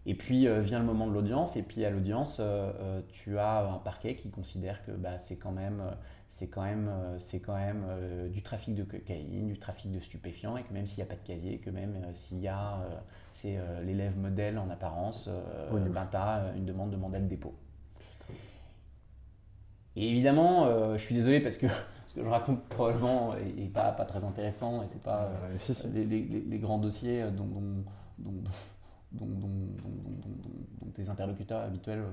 [0.06, 3.38] Et puis euh, vient le moment de l'audience, et puis à l'audience, euh, euh, tu
[3.38, 5.84] as un parquet qui considère que bah, c'est quand même,
[6.30, 7.86] c'est quand même, c'est quand même
[8.30, 11.20] du trafic de cocaïne, du trafic de stupéfiants, et que même s'il n'y a pas
[11.22, 12.80] de casier, que même s'il y a,
[13.34, 15.30] c'est l'élève modèle en apparence,
[15.72, 17.56] ben, tu as une demande de mandat de dépôt.
[19.96, 21.68] Et évidemment, je suis désolé parce que
[22.08, 25.32] ce que je raconte probablement n'est pas, pas très intéressant, et c'est pas
[25.94, 27.48] les, grands dossiers dont
[28.20, 28.34] dont,
[30.96, 32.04] tes interlocuteurs habituels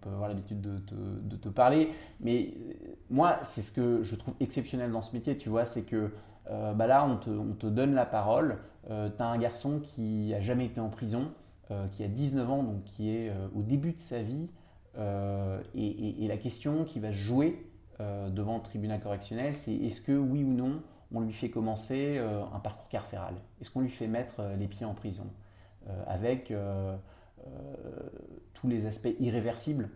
[0.00, 1.90] peuvent avoir l'habitude de te, parler.
[2.20, 2.72] Mais euh,
[3.10, 6.12] moi, c'est ce que je trouve exceptionnel dans ce métier, tu vois, c'est que
[6.50, 8.58] euh, bah là, on te, donne la parole.
[8.90, 11.32] Euh, tu as un garçon qui a jamais été en prison,
[11.92, 14.48] qui a 19 ans, donc qui est au début de sa vie.
[15.74, 17.66] Et, et, la question qui va jouer
[17.98, 20.82] devant le tribunal correctionnel, c'est est-ce que oui ou non,
[21.12, 23.34] on lui fait commencer un parcours carcéral?
[23.60, 25.26] Est-ce qu'on lui fait mettre les pieds en prison?
[25.26, 25.43] euh,
[26.06, 26.96] avec euh,
[27.46, 27.50] euh,
[28.54, 29.88] tous les aspects irréversibles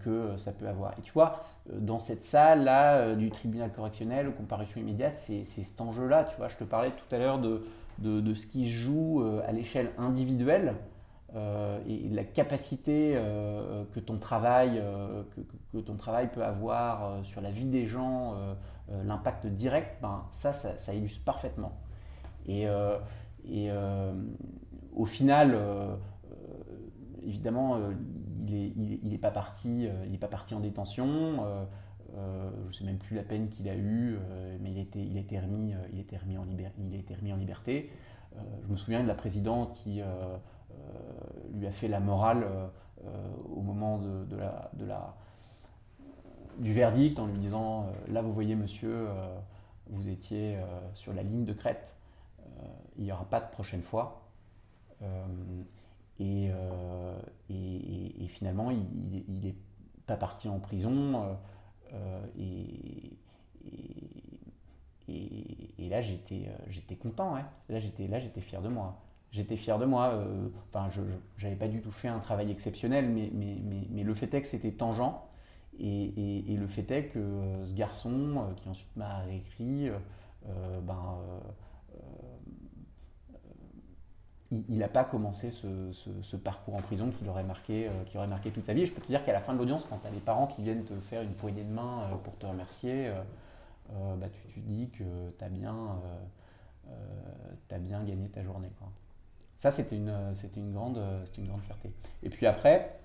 [0.00, 0.98] que ça peut avoir.
[0.98, 6.24] Et tu vois, dans cette salle-là du tribunal correctionnel, aux comparutions immédiates, c'est cet enjeu-là.
[6.24, 7.66] Tu vois, je te parlais tout à l'heure de,
[7.98, 10.74] de, ce qui se joue à l'échelle individuelle
[11.86, 13.12] et, de la capacité
[13.92, 14.82] que, ton travail,
[15.74, 18.36] que, ton travail peut avoir sur la vie des gens,
[19.04, 21.72] l'impact direct, ben, ça, ça, illustre parfaitement.
[22.46, 22.66] Et,
[24.94, 25.94] au final, euh,
[26.30, 26.34] euh,
[27.22, 27.92] évidemment, euh,
[28.48, 31.44] il n'est pas, parti, il pas parti en détention.
[32.16, 34.18] je ne sais même plus la peine qu'il a eue,
[34.60, 34.78] mais il,
[35.18, 37.90] était remis, il, remis en a liberté.
[38.62, 40.00] je me souviens de la présidente qui
[41.52, 42.46] lui a fait la morale
[43.54, 44.00] au moment
[46.58, 49.08] du verdict en lui disant Là, vous voyez, monsieur,
[49.90, 50.56] vous étiez
[50.94, 51.98] sur la ligne de crête,
[52.96, 54.27] il n'y aura pas de prochaine fois.
[55.02, 55.26] Euh,
[56.20, 57.18] euh,
[57.50, 59.54] et, finalement, il n'est
[60.06, 61.38] pas parti en prison.
[61.92, 63.16] Euh, et,
[65.88, 67.36] là, j'étais, content.
[67.36, 67.46] Hein.
[67.68, 68.08] Là, j'étais,
[68.40, 69.00] fier de moi.
[69.30, 70.22] j'étais fier de moi.
[70.68, 71.00] Enfin, je
[71.42, 75.14] n'avais pas du tout fait un travail exceptionnel, mais, le fait est que c'était tangent.
[75.80, 79.88] Et, et, le fait est que ce garçon, qui ensuite m'a réécrit,
[80.82, 81.18] ben,
[84.50, 88.64] il n'a pas commencé ce, parcours en prison qui aurait, marqué, qui aurait marqué toute
[88.64, 88.86] sa vie.
[88.86, 90.62] Je peux te dire qu'à la fin de l'audience, quand tu as les parents qui
[90.62, 93.10] viennent te faire une poignée de main pour te remercier,
[93.90, 95.04] bah, tu, tu dis que
[95.38, 96.00] tu as bien
[96.90, 98.70] euh, as bien gagné ta journée.
[99.58, 100.10] Ça, c'était une,
[100.72, 100.98] grande,
[101.62, 101.92] fierté.
[102.22, 102.98] Et puis après,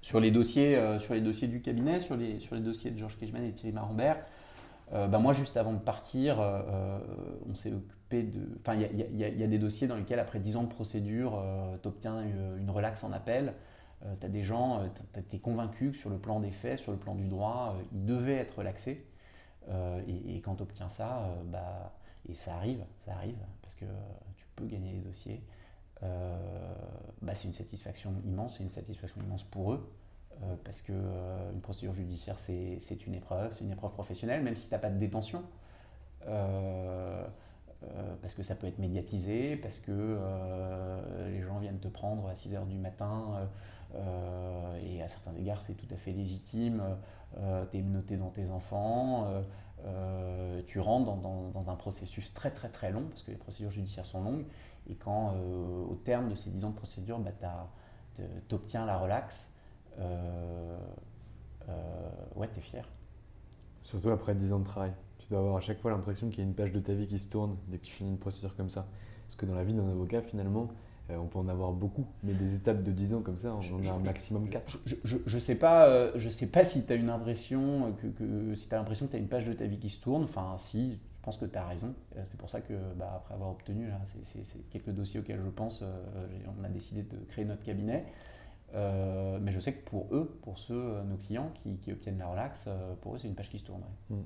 [0.00, 3.42] sur les dossiers, euh, sur les dossiers du cabinet, sur les, dossiers de Georges Kejman
[3.42, 4.18] et Thierry Marambert,
[4.92, 6.38] euh, bah moi, juste avant de partir,
[7.48, 11.42] on s'est occupé il y, a des dossiers dans lesquels, après 10 ans de procédure,
[11.82, 13.54] tu obtiens une, une, relaxe en appel.
[14.20, 14.82] tu as des gens,
[15.28, 18.04] tu es convaincu que sur le plan des faits, sur le plan du droit, ils
[18.04, 19.06] devaient être relaxés.
[20.06, 21.92] Et, quand tu obtiens ça, bah,
[22.28, 23.84] et ça arrive, ça arrive, parce que
[24.36, 25.42] tu peux gagner des dossiers.
[26.02, 26.36] Euh,
[27.22, 29.92] bah, c'est une satisfaction immense, c'est une satisfaction immense pour eux,
[30.42, 34.56] euh, parce que euh, une procédure judiciaire, c'est une épreuve, c'est une épreuve professionnelle, même
[34.56, 35.42] si tu n'as pas de détention.
[38.20, 40.18] Parce que ça peut être médiatisé, parce que
[41.28, 43.48] les gens viennent te prendre à 6 h du matin,
[44.82, 46.82] et à certains égards, c'est tout à fait légitime.
[47.70, 49.28] tu es menotté dans tes enfants,
[49.86, 54.06] euh, tu rentres dans, un processus très très très long, parce que les procédures judiciaires
[54.06, 54.44] sont longues,
[54.88, 57.30] et quand euh, au terme de ces 10 ans de procédure, bah,
[58.14, 59.52] tu obtiens la relaxe,
[59.98, 60.78] euh,
[62.34, 62.88] ouais, tu es fier.
[63.82, 64.92] Surtout après 10 ans de travail.
[65.28, 67.06] Tu dois avoir à chaque fois l'impression qu'il y a une page de ta vie
[67.06, 68.88] qui se tourne dès que tu finis une procédure comme ça.
[69.26, 70.70] Parce que dans la vie d'un avocat, finalement,
[71.10, 73.76] euh, on peut en avoir beaucoup, mais des étapes de 10 ans comme ça, on
[73.76, 74.78] en a un maximum 4.
[75.04, 78.68] Je ne sais, pas, euh, je sais pas si tu as une impression que, si
[78.68, 80.24] tu as l'impression que tu as une page de ta vie qui se tourne.
[80.24, 81.94] Enfin, si, je pense que tu as raison.
[82.16, 85.50] Euh, c'est pour ça que, bah, après avoir obtenu là, c'est, quelques dossiers auxquels je
[85.50, 85.84] pense,
[86.58, 88.06] on a décidé de créer notre cabinet.
[88.74, 91.52] mais je sais que pour eux, pour ceux, nos clients
[91.82, 92.66] qui, obtiennent la relax,
[93.02, 93.82] pour eux, c'est une page qui se tourne.
[94.08, 94.22] Hmm.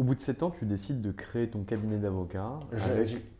[0.00, 2.58] Au bout de 7 ans, tu décides de créer ton cabinet d'avocat.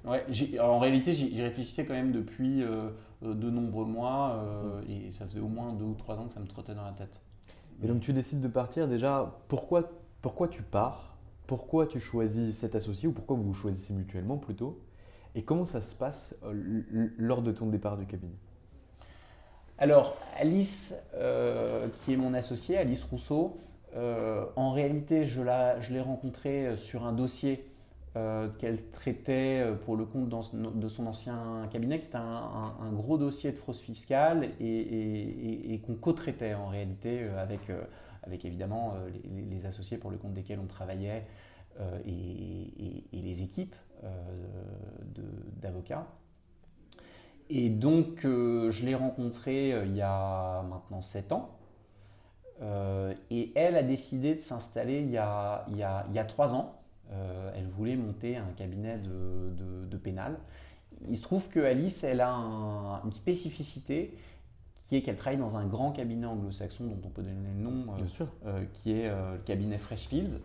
[0.05, 2.91] en réalité, j'y réfléchissais quand même depuis euh,
[3.23, 6.35] euh, de nombreux mois euh, et ça faisait au moins 2 ou 3 ans que
[6.35, 7.23] ça me trottait dans la tête.
[7.83, 8.89] Et donc tu décides de partir.
[8.89, 9.91] Déjà, pourquoi,
[10.21, 11.17] pourquoi tu pars?
[11.47, 14.83] Pourquoi tu choisis cet associé ou pourquoi vous vous choisissez mutuellement plutôt?
[15.35, 16.39] Et comment ça se passe
[17.17, 18.37] lors de ton départ du cabinet?
[19.79, 20.95] Alors, Alice,
[22.05, 23.57] qui est mon associée, Alice Rousseau,
[23.97, 25.43] euh, en réalité, je
[25.93, 27.67] l'ai rencontrée euh, sur un dossier
[28.17, 33.53] euh, qu'elle traitait pour le compte de son ancien cabinet, qui était un, gros dossier
[33.53, 37.61] de fraude fiscale et, qu'on co-traitait en réalité avec,
[38.25, 38.95] avec évidemment
[39.49, 41.25] les, associés pour le compte desquels on travaillait
[42.05, 43.77] et, les équipes
[45.63, 46.09] d'avocats.
[47.49, 51.60] Et donc, je l'ai rencontrée il y a maintenant 7 ans.
[52.63, 56.55] Euh, et elle a décidé de s'installer il, y a, il, il y a trois
[56.55, 56.77] ans.
[57.13, 60.39] Euh, elle voulait monter un cabinet de, de, pénal.
[61.09, 64.17] Il se trouve que Alice, elle a une spécificité
[64.87, 67.87] qui est qu'elle travaille dans un grand cabinet anglo-saxon dont on peut donner le nom,
[68.45, 70.39] euh, qui est le cabinet Freshfields.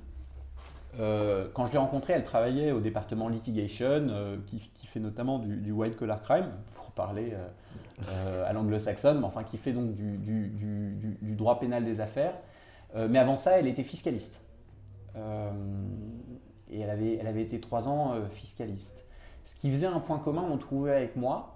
[0.97, 4.07] Quand je l'ai rencontrée, elle travaillait au département litigation,
[4.47, 7.33] qui, qui, fait notamment du, white collar crime, pour parler
[8.09, 12.33] euh, à l'anglo-saxonne, mais enfin qui fait donc du, droit pénal des affaires.
[12.95, 14.45] Euh, mais avant ça, elle était fiscaliste.
[15.15, 15.49] Euh,
[16.69, 19.05] et elle avait, elle avait été trois ans fiscaliste.
[19.45, 21.55] Ce qui faisait un point commun, on trouvait avec moi,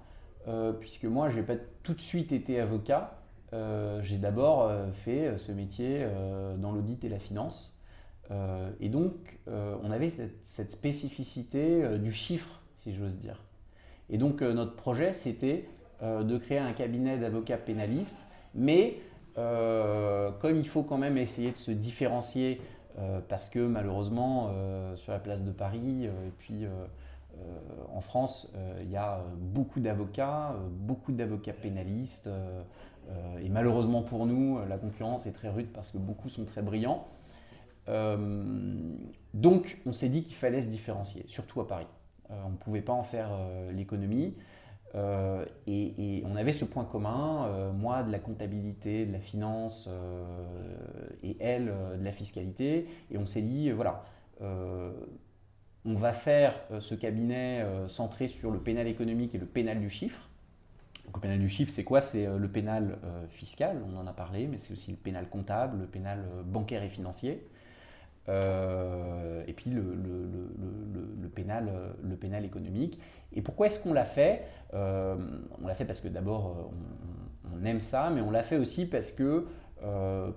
[0.80, 3.18] puisque moi, je n'ai pas tout de suite été avocat.
[4.02, 6.08] j'ai d'abord fait ce métier
[6.58, 7.79] dans l'audit et la finance.
[8.80, 10.10] Et donc, on avait
[10.44, 13.44] cette, spécificité du chiffre, si j'ose dire.
[14.10, 15.66] Et donc, notre projet, c'était
[16.02, 18.26] euh, de créer un cabinet d'avocats pénalistes,
[18.56, 19.00] mais
[19.38, 22.62] euh, comme il faut quand même essayer de se différencier,
[22.98, 24.50] euh, parce que malheureusement,
[24.96, 26.66] sur la place de Paris, et puis
[27.94, 32.30] en France, il y a beaucoup d'avocats, beaucoup d'avocats pénalistes,
[33.42, 37.08] et malheureusement pour nous, la concurrence est très rude parce que beaucoup sont très brillants.
[39.34, 41.88] Donc, on s'est dit qu'il fallait se différencier, surtout à Paris.
[42.30, 43.30] on ne pouvait pas en faire
[43.74, 44.36] l'économie.
[44.96, 49.88] Euh, et, on avait ce point commun, euh, moi de la comptabilité, de la finance,
[49.88, 50.24] euh,
[51.24, 52.88] et elle de la fiscalité.
[53.12, 54.04] Et on s'est dit, voilà,
[54.42, 60.30] on va faire ce cabinet centré sur le pénal économique et le pénal du chiffre.
[61.06, 62.02] Donc, le pénal du chiffre, c'est quoi?
[62.02, 62.98] C'est le pénal
[63.30, 66.90] fiscal, on en a parlé, mais c'est aussi le pénal comptable, le pénal bancaire et
[66.90, 67.46] financier.
[68.30, 71.72] Et puis le, pénal,
[72.04, 73.00] le pénal économique.
[73.34, 74.44] Et pourquoi est-ce qu'on l'a fait?
[74.74, 76.72] On l'a fait parce que d'abord,
[77.54, 79.48] on, aime ça, mais on l'a fait aussi parce que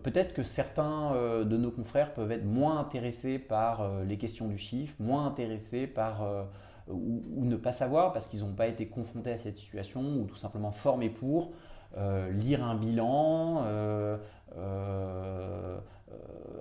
[0.03, 4.95] peut-être que certains de nos confrères peuvent être moins intéressés par les questions du chiffre,
[4.99, 6.27] moins intéressés par
[6.89, 10.37] ou, ne pas savoir parce qu'ils n'ont pas été confrontés à cette situation ou tout
[10.37, 11.53] simplement formés pour
[11.97, 14.17] euh, lire un bilan, euh,
[14.57, 15.79] euh,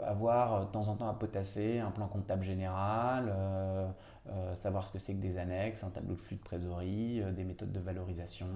[0.05, 3.33] avoir de temps en temps à potasser un plan comptable général,
[4.55, 7.71] savoir ce que c'est que des annexes, un tableau de flux de trésorerie, des méthodes
[7.71, 8.47] de valorisation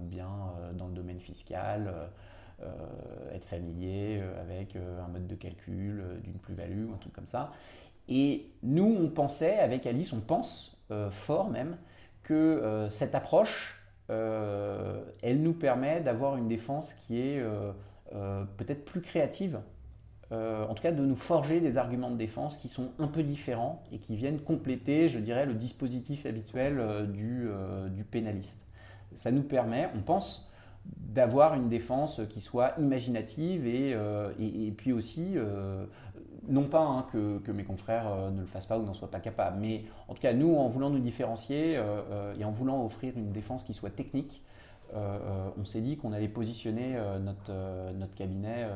[0.00, 0.28] ou bien
[0.74, 1.92] dans le domaine fiscal.
[3.32, 7.52] être familier avec un mode de calcul d'une plus-value, un truc comme ça.
[8.08, 11.76] Et nous, on pensait, avec Alice, on pense euh, fort même,
[12.22, 17.42] que euh, cette approche, euh, elle nous permet d'avoir une défense qui est
[18.56, 19.60] peut-être plus créative,
[20.32, 23.82] en tout cas de nous forger des arguments de défense qui sont un peu différents
[23.92, 27.48] et qui viennent compléter, je dirais, le dispositif habituel du,
[27.90, 28.66] du pénaliste.
[29.14, 30.50] Ça nous permet, on pense,
[30.84, 33.96] d'avoir une défense qui soit imaginative et,
[34.40, 35.36] et, puis aussi
[36.48, 39.20] non pas hein, que, mes confrères euh, ne le fassent pas ou n'en soient pas
[39.20, 42.84] capables, mais en tout cas, nous, en voulant nous différencier euh, euh, et en voulant
[42.84, 44.42] offrir une défense qui soit technique,
[44.94, 48.66] on s'est dit qu'on allait positionner notre, notre, cabinet,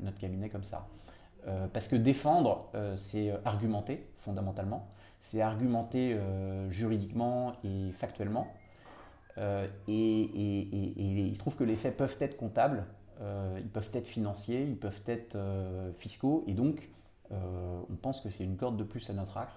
[0.00, 0.88] notre cabinet comme ça.
[1.72, 4.88] parce que défendre, c'est argumenter fondamentalement,
[5.20, 6.18] c'est argumenter
[6.70, 8.48] juridiquement et factuellement.
[9.36, 12.84] Et, il se trouve que les faits peuvent être comptables,
[13.20, 15.36] ils peuvent être financiers, ils peuvent être
[15.98, 16.88] fiscaux, et donc
[17.32, 19.52] euh, on pense que c'est une corde de plus à notre arc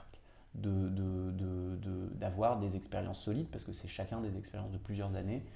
[2.19, 5.49] d'avoir de, des expériences solides, parce que c'est chacun des expériences de plusieurs années euh,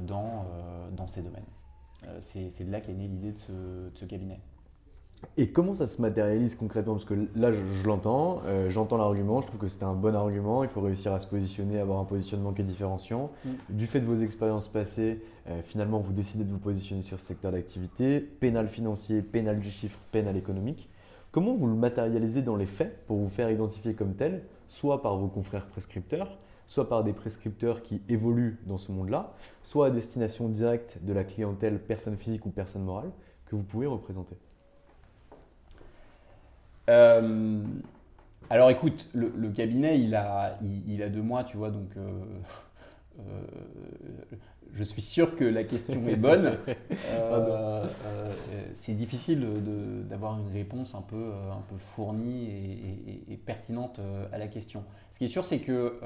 [0.00, 1.44] dans, euh, dans ces domaines.
[2.20, 3.38] c'est de là qu'est née l'idée de
[3.94, 4.40] ce, cabinet.
[5.38, 6.92] Et comment ça se matérialise concrètement?
[6.92, 10.68] Parce que là, je, l'entends, j'entends l'argument, je trouve que c'est un bon argument, il
[10.68, 13.30] faut réussir à se positionner, avoir un positionnement qui est différenciant.
[13.44, 13.50] Mm.
[13.70, 15.22] Du fait de vos expériences passées,
[15.64, 19.98] finalement, vous décidez de vous positionner sur ce secteur d'activité, pénal financier, pénal du chiffre,
[20.12, 20.90] pénal économique.
[21.36, 25.16] Comment vous le matérialisez dans les faits pour vous faire identifier comme tel, soit par
[25.16, 29.28] vos confrères prescripteurs, soit par des prescripteurs qui évoluent dans ce monde-là,
[29.62, 33.10] soit à destination directe de la clientèle personne physique ou personne morale
[33.46, 34.36] que vous pouvez représenter.
[36.88, 37.62] Euh,
[38.48, 42.10] Alors écoute, le, cabinet, il a, a deux mois, tu vois, donc euh,
[44.76, 46.58] je suis sûr que la question est bonne.
[47.08, 48.32] Euh, euh,
[48.74, 49.46] c'est difficile
[50.08, 52.48] d'avoir une réponse un peu, un peu fournie
[53.28, 54.00] et, pertinente
[54.32, 54.84] à la question.
[55.12, 55.98] Ce qui est sûr, c'est que,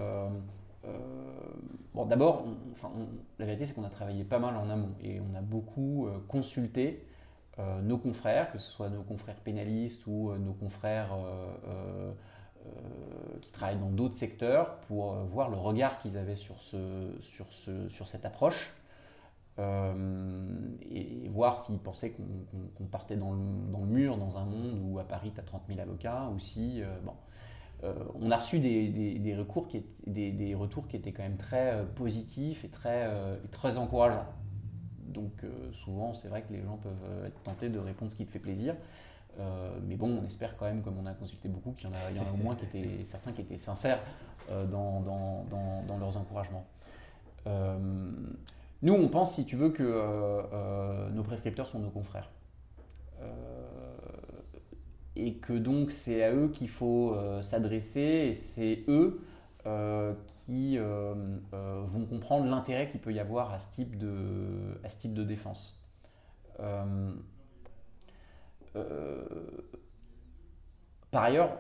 [1.95, 2.91] bon, d'abord, enfin,
[3.39, 7.05] la vérité, c'est qu'on a travaillé pas mal en amont et on a beaucoup consulté
[7.83, 12.13] nos confrères, que ce soit nos confrères pénalistes ou nos confrères euh,
[13.41, 17.53] qui travaillent dans d'autres secteurs pour euh, voir le regard qu'ils avaient sur, ce, sur,
[17.53, 18.73] ce, sur cette approche
[19.59, 20.49] euh,
[20.91, 22.15] et, voir s'ils pensaient
[22.77, 25.81] qu'on partait dans le, mur dans un monde où à Paris tu as 30 000
[25.81, 26.83] avocats ou si.
[27.05, 27.13] bon.
[28.21, 32.65] on a reçu des, recours qui des, des, retours qui étaient quand même très positifs
[32.65, 33.09] et très,
[33.51, 34.27] très encourageants.
[35.07, 38.31] Donc souvent, c'est vrai que les gens peuvent être tentés de répondre ce qui te
[38.31, 38.77] fait plaisir.
[39.41, 41.97] Euh, mais bon, on espère quand même, comme on a consulté beaucoup, qu'il y, en
[41.97, 44.01] a, au moins qui étaient, certains qui étaient sincères
[44.51, 45.47] euh, dans, dans,
[45.87, 46.67] dans, leurs encouragements.
[47.47, 47.79] Euh,
[48.83, 52.31] nous, on pense, si tu veux, que nos prescripteurs sont nos confrères.
[55.17, 59.21] et que donc c'est à eux qu'il faut s'adresser et c'est eux
[60.27, 65.13] qui vont comprendre l'intérêt qu'il peut y avoir à ce type de, à ce type
[65.13, 65.79] de défense.
[68.77, 69.25] Euh,
[71.11, 71.59] par ailleurs,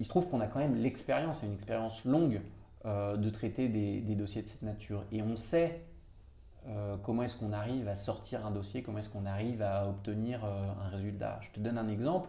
[0.00, 2.40] il se trouve qu'on a quand même l'expérience, une expérience longue
[2.84, 5.04] euh, de traiter des, dossiers de cette nature.
[5.12, 5.82] Et on sait
[6.68, 10.44] euh, comment est-ce qu'on arrive à sortir un dossier, comment est-ce qu'on arrive à obtenir
[10.44, 11.38] un résultat.
[11.42, 12.28] Je te donne un exemple.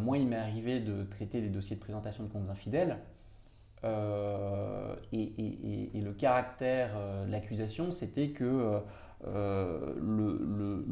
[0.00, 2.98] moi, il m'est arrivé de traiter des dossiers de présentation de comptes infidèles.
[5.12, 6.90] Et, le caractère
[7.26, 8.80] de l'accusation, c'était que
[9.26, 10.84] euh, le,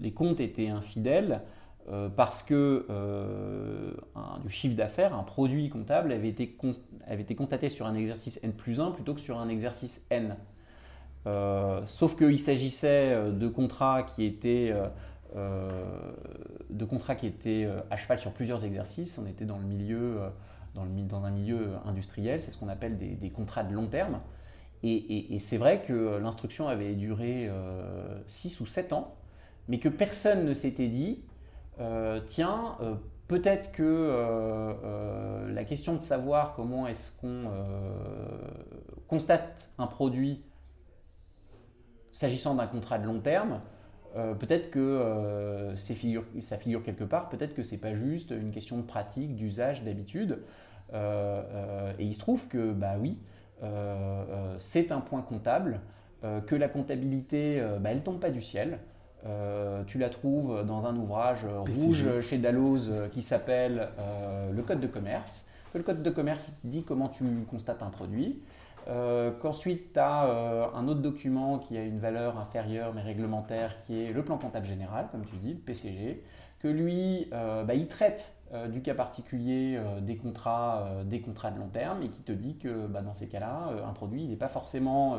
[0.00, 1.42] les comptes étaient infidèles
[1.90, 3.92] euh, parce que euh,
[4.42, 6.56] du chiffre d'affaires, un produit comptable avait été,
[7.36, 10.36] constaté sur un exercice N plus 1 plutôt que sur un exercice N.
[11.86, 14.74] sauf qu'il s'agissait de contrats qui étaient,
[17.90, 19.18] à cheval sur plusieurs exercices.
[19.18, 20.20] On était dans, le milieu,
[20.74, 24.20] dans, un milieu industriel, c'est ce qu'on appelle des, contrats de long terme.
[24.82, 27.50] Et, c'est vrai que l'instruction avait duré
[28.28, 29.14] 6 euh, ou 7 ans,
[29.68, 31.22] mais que personne ne s'était dit,
[31.80, 32.94] euh, tiens, euh,
[33.28, 37.44] peut-être que la question de savoir comment est-ce qu'on
[39.06, 40.42] constate un produit
[42.12, 43.60] s'agissant d'un contrat de long terme,
[44.14, 45.94] peut-être que ça
[46.56, 50.38] figure quelque part, peut-être que c'est pas juste une question de pratique, d'usage, d'habitude.
[50.92, 53.18] et il se trouve que, bah oui,
[54.58, 55.80] c'est un point comptable
[56.22, 58.78] euh, que la comptabilité, euh, bah, elle tombe pas du ciel.
[59.26, 63.88] Euh, tu la trouves dans un ouvrage rouge chez Dalloz qui s'appelle
[64.52, 65.48] Le Code de commerce.
[65.74, 68.42] Le Code de commerce dit comment tu constates un produit.
[69.42, 74.12] Qu'ensuite, tu as un autre document qui a une valeur inférieure mais réglementaire qui est
[74.12, 76.22] le plan comptable général, comme tu dis, le PCG,
[76.60, 78.36] que lui, bah, il traite
[78.70, 82.86] du cas particulier des, contrats, des contrats de long terme et qui te dit que
[82.86, 85.16] bah, dans ces cas-là, un produit, il n'est pas forcément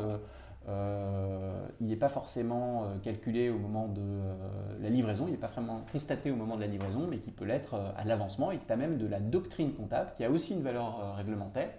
[0.69, 4.33] euh, il pas forcément euh, calculé au moment de euh,
[4.81, 7.45] la livraison, il n'est pas vraiment constaté au moment de la livraison, mais qui peut
[7.45, 10.53] l'être à l'avancement et que tu as même de la doctrine comptable qui a aussi
[10.53, 11.69] une valeur réglementaire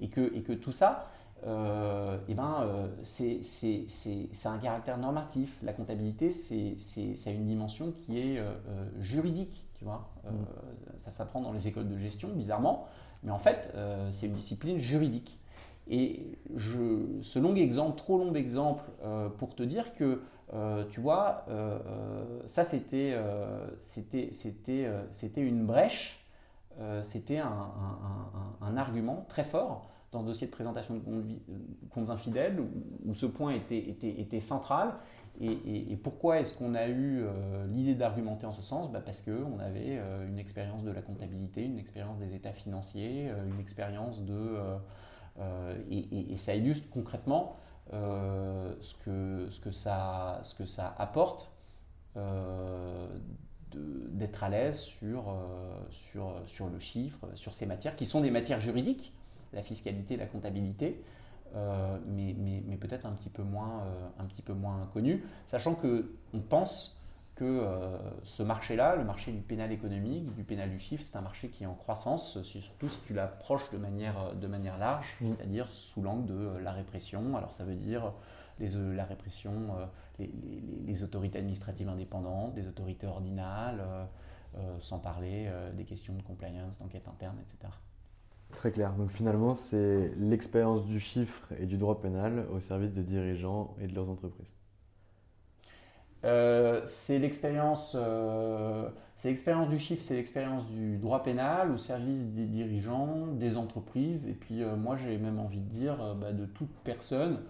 [0.00, 1.10] et que, et que tout ça,
[1.46, 3.40] eh ben, c'est
[4.46, 5.56] un caractère normatif.
[5.62, 8.42] La comptabilité, c'est une dimension qui est
[9.00, 9.66] juridique.
[9.78, 10.28] Tu vois mm.
[10.98, 12.86] Ça s'apprend dans les écoles de gestion, bizarrement,
[13.22, 13.74] mais en fait,
[14.10, 15.38] c'est une discipline juridique.
[15.88, 20.22] Et je, ce long exemple, trop long exemple, euh, pour te dire que,
[20.54, 21.78] euh, tu vois, euh,
[22.46, 23.16] ça c'était
[25.36, 26.20] une brèche,
[27.02, 27.70] c'était un,
[28.60, 31.00] un, argument très fort dans le dossier de présentation de
[31.90, 32.58] comptes infidèles,
[33.04, 34.94] où, ce point était, central.
[35.40, 37.24] Et, et, pourquoi est-ce qu'on a eu
[37.68, 38.90] l'idée d'argumenter en ce sens?
[38.90, 43.60] Bah Parce qu'on avait une expérience de la comptabilité, une expérience des états financiers, une
[43.60, 44.56] expérience de
[45.40, 47.56] euh, et, ça illustre concrètement
[47.92, 51.50] euh, ce, que, ce, que ça, ce que ça apporte
[52.16, 53.08] euh,
[53.74, 55.36] d'être à l'aise sur,
[55.90, 59.12] sur, sur le chiffre, sur ces matières, qui sont des matières juridiques,
[59.54, 61.02] la fiscalité, la comptabilité,
[61.54, 63.84] mais, mais, mais peut-être un petit peu moins,
[64.18, 69.40] un petit peu moins connues, sachant qu'on pense que euh, ce marché-là, le marché du
[69.40, 72.98] pénal économique, du pénal du chiffre, c'est un marché qui est en croissance, surtout si
[73.06, 77.36] tu l'approches de manière, euh, de manière large, c'est-à-dire sous l'angle de euh, la répression.
[77.36, 78.12] Alors ça veut dire
[78.60, 79.74] les, la répression,
[80.20, 80.30] les,
[80.86, 83.82] les, autorités administratives indépendantes, des autorités ordinales,
[84.78, 87.72] sans parler des questions de compliance, d'enquête interne, etc.
[88.56, 88.94] Très clair.
[88.94, 93.86] Donc finalement, c'est l'expérience du chiffre et du droit pénal au service des dirigeants et
[93.86, 94.54] de leurs entreprises.
[96.24, 102.26] Euh, c'est l'expérience, euh, c'est l'expérience du chiffre, c'est l'expérience du droit pénal au service
[102.26, 106.46] des dirigeants, des entreprises, et puis euh, moi j'ai même envie de dire bah, de
[106.46, 107.40] toute personne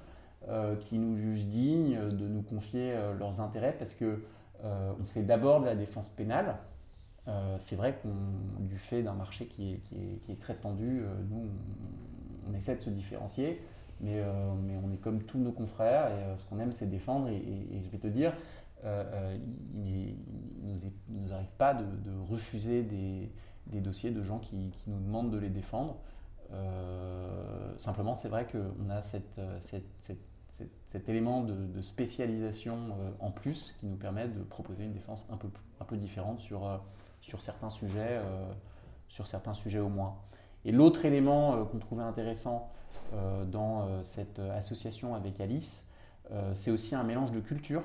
[0.80, 4.20] qui nous juge digne de nous confier leurs intérêts, parce que
[4.62, 6.56] on fait d'abord de la défense pénale.
[7.58, 11.48] C'est vrai qu'on, du fait d'un marché qui est, qui est, très tendu, nous
[12.48, 13.60] on, essaie de se différencier.
[14.00, 14.20] Mais,
[14.62, 17.90] mais, on est comme tous nos confrères et ce qu'on aime c'est défendre et, je
[17.90, 18.34] vais te dire,
[18.84, 19.38] euh, euh,
[19.74, 20.16] il
[20.62, 21.84] ne nous, arrive pas de,
[22.28, 25.96] refuser des, dossiers de gens qui, nous demandent de les défendre.
[26.52, 33.96] Euh, simplement, c'est vrai qu'on a cette, cet élément de, spécialisation en plus qui nous
[33.96, 35.48] permet de proposer une défense un peu,
[35.80, 36.80] un peu différente sur,
[37.24, 38.20] sur, certains sujets,
[39.08, 40.16] sur certains sujets au moins.
[40.64, 42.70] Et l'autre élément qu'on trouvait intéressant
[43.46, 45.88] dans cette association avec Alice,
[46.54, 47.84] c'est aussi un mélange de cultures.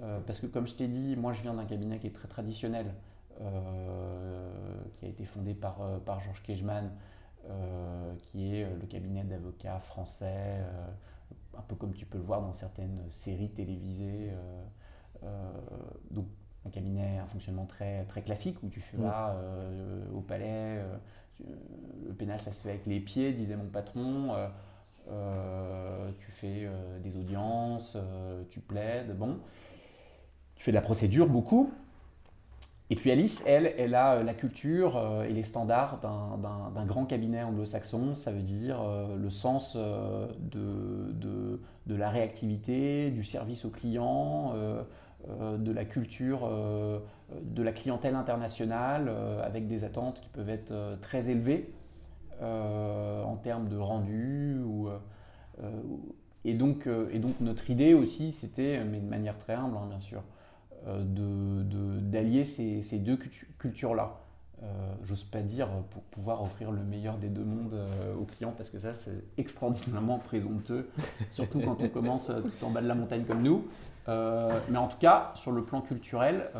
[0.00, 2.28] Euh, parce que comme je t'ai dit, moi je viens d'un cabinet qui est très
[2.28, 2.92] traditionnel,
[3.40, 4.50] euh,
[4.96, 6.90] qui a été fondé par, euh, par Georges Kejman,
[8.22, 10.60] qui est le cabinet d'avocats français,
[11.58, 14.30] un peu comme tu peux le voir dans certaines séries télévisées.
[16.66, 19.36] Un cabinet, un fonctionnement très, très classique où tu fais là
[20.14, 20.78] au palais,
[22.06, 24.36] le pénal ça se fait avec les pieds, disait mon patron.
[26.18, 26.68] tu fais
[27.02, 27.96] des audiences,
[28.50, 29.38] tu plaides, bon
[30.62, 31.72] fais de la procédure beaucoup.
[32.90, 37.04] Et puis Alice, elle, elle a euh, la culture euh, et les standards d'un grand
[37.04, 43.70] cabinet anglo-saxon, ça veut dire euh, le sens de, de, la réactivité, du service au
[43.70, 44.54] client,
[45.28, 46.50] de la culture
[47.40, 49.10] de la clientèle internationale,
[49.42, 51.72] avec des attentes qui peuvent être très élevées
[52.40, 54.56] en termes de rendu.
[56.44, 60.00] Et, donc, et donc notre idée aussi, c'était, mais de manière très humble hein, bien
[60.00, 60.22] sûr,
[60.88, 63.16] euh, d'allier de, ces, ces, deux
[63.58, 64.18] cultures-là.
[65.04, 67.78] j'ose pas dire pour pouvoir offrir le meilleur des deux mondes
[68.20, 70.90] aux clients parce que ça c'est extraordinairement présomptueux,
[71.30, 73.64] surtout quand on commence tout en bas de la montagne comme nous.
[74.06, 76.50] Mais en tout cas, sur le plan culturel,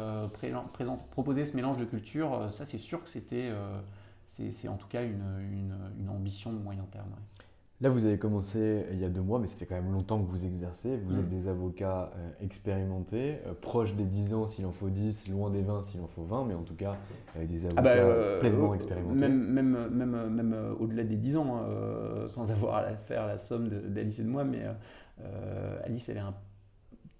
[1.10, 3.50] proposer ce mélange de culture, ça c'est sûr que c'était,
[4.26, 7.14] c'est en tout cas une, une, ambition de moyen terme.
[7.82, 10.22] Là, vous avez commencé il y a deux mois, mais ça fait quand même longtemps
[10.22, 10.98] que vous exercez.
[10.98, 11.30] Vous êtes mm.
[11.30, 15.62] des avocats euh, expérimentés, euh, proches des 10 ans s'il en faut 10, loin des
[15.62, 16.96] 20 s'il en faut 20, mais en tout cas
[17.34, 19.18] avec des ah bah, avocats euh, pleinement expérimentés.
[19.18, 21.60] Même, même, même, même au-delà des 10 ans,
[22.28, 24.62] sans avoir à faire la somme d'Alice et de moi, mais
[25.84, 26.34] Alice, elle est un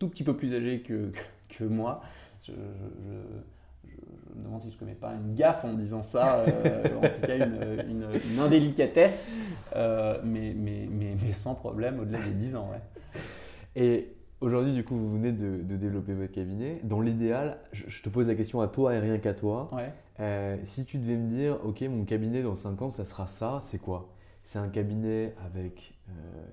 [0.03, 1.13] tout petit peu plus âgée que,
[1.49, 2.03] que moi.
[2.43, 6.97] je, je me demande si je ne commets pas une gaffe en disant ça, euh,
[6.99, 9.31] en tout cas une, une, indélicatesse,
[9.77, 12.69] euh, mais, mais, mais, mais, sans problème au-delà des 10 ans.
[12.73, 12.81] Ouais.
[13.77, 16.81] Et aujourd'hui, du coup, vous venez de, développer votre cabinet.
[16.83, 19.71] Dans l'idéal, je, te pose la question à toi et rien qu'à toi.
[20.19, 23.61] Euh, si tu devais me dire, OK, mon cabinet dans 5 ans, ça sera ça,
[23.63, 24.09] c'est quoi?
[24.43, 25.95] C'est un cabinet avec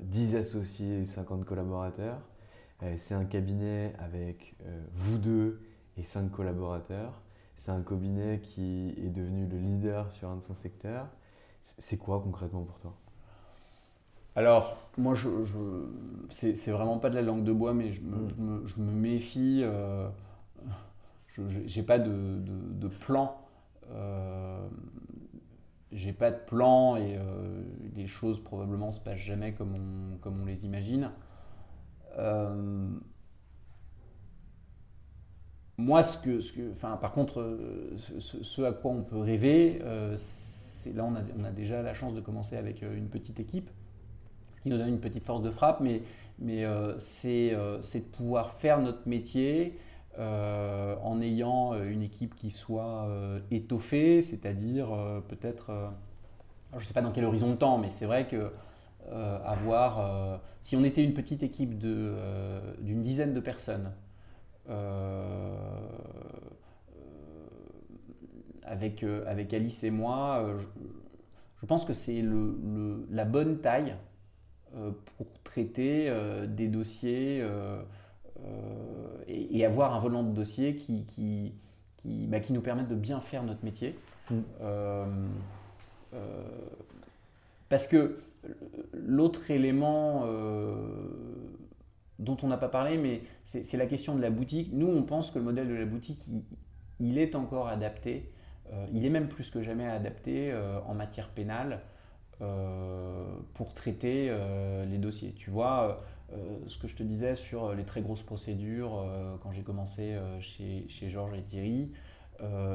[0.02, 2.20] 10 associés et 50 collaborateurs.
[2.98, 4.56] C'est un cabinet avec
[4.94, 5.62] vous deux
[5.98, 7.22] et 5 collaborateurs
[7.60, 11.08] c'est un cabinet qui est devenu le leader sur un de son secteur.
[11.62, 12.96] C'est quoi concrètement pour toi?
[14.38, 15.58] Alors, moi, je, je
[16.30, 18.66] c'est vraiment pas de la langue de bois, mais je me, mm.
[18.66, 19.60] je me, méfie.
[19.66, 20.08] Euh,
[21.28, 23.36] je n'ai pas de, de, plan.
[23.92, 24.66] Euh,
[25.92, 27.62] j'ai pas de plan et euh,
[27.98, 31.12] les choses probablement se passent jamais comme on, comme on les imagine.
[32.20, 32.88] Euh,
[35.78, 39.80] moi, ce que, ce que, enfin, par contre, euh, ce, à quoi on peut rêver,
[39.84, 43.40] euh, c'est là on a, on a, déjà la chance de commencer avec une petite
[43.40, 43.70] équipe,
[44.56, 46.02] ce qui nous donne une petite force de frappe, mais,
[46.40, 46.66] mais
[46.98, 49.78] c'est de pouvoir faire notre métier
[50.18, 53.08] en ayant une équipe qui soit
[53.52, 54.90] étoffée, c'est-à-dire
[55.28, 55.72] peut-être,
[56.74, 58.52] je ne sais pas dans quel horizon de temps, mais c'est vrai que
[59.12, 63.92] avoir, si on était une petite équipe d'une dizaine de personnes,
[64.70, 65.56] euh,
[68.64, 70.60] avec, euh, avec Alice et moi, euh,
[71.60, 73.96] je, pense que c'est le, la bonne taille
[75.18, 76.14] pour traiter
[76.48, 77.44] des dossiers
[79.28, 81.56] et, avoir un volant de dossier qui, qui,
[81.98, 83.98] qui, bah, qui, nous permette de bien faire notre métier.
[84.30, 84.42] Mm.
[87.68, 88.20] parce que
[88.94, 90.26] l'autre élément
[92.20, 94.70] dont on n'a pas parlé, mais c'est la question de la boutique.
[94.74, 96.30] Nous, on pense que le modèle de la boutique,
[97.00, 98.32] il, est encore adapté.
[98.72, 101.82] Euh, il est même plus que jamais adapté euh, en matière pénale
[102.42, 104.32] euh, pour traiter
[104.88, 105.34] les dossiers.
[105.34, 106.04] Tu vois,
[106.68, 109.06] ce que je te disais sur les très grosses procédures
[109.42, 111.92] quand j'ai commencé chez, Georges et Thierry,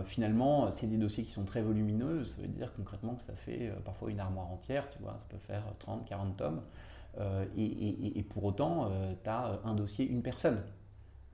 [0.04, 2.24] finalement, c'est des dossiers qui sont très volumineux.
[2.24, 5.38] Ça veut dire concrètement que ça fait parfois une armoire entière, tu vois, ça peut
[5.38, 6.60] faire 30, 40 tomes.
[7.20, 8.90] Euh, et, pour autant,
[9.22, 10.62] tu as un dossier, une personne.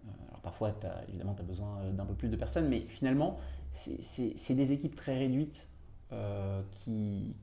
[0.07, 0.75] Euh, alors parfois,
[1.09, 3.39] évidemment, tu as besoin d'un peu plus de personnes, mais finalement,
[3.73, 5.69] c'est des équipes très réduites
[6.13, 7.35] euh, qui,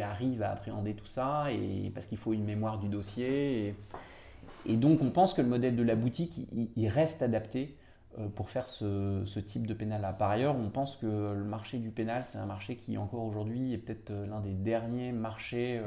[0.00, 3.74] arrivent à appréhender tout ça, et, parce qu'il faut une mémoire du dossier.
[4.66, 6.46] Et, donc, on pense que le modèle de la boutique,
[6.76, 7.76] il, reste adapté
[8.34, 10.12] pour faire ce, type de pénal-là.
[10.12, 13.74] Par ailleurs, on pense que le marché du pénal, c'est un marché qui, encore aujourd'hui,
[13.74, 15.80] est peut-être l'un des derniers marchés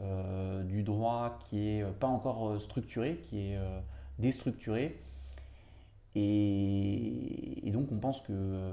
[0.00, 3.78] euh, du droit qui est pas encore euh, structuré, qui est euh,
[4.18, 4.98] déstructuré.
[6.14, 8.72] Et, donc on pense que,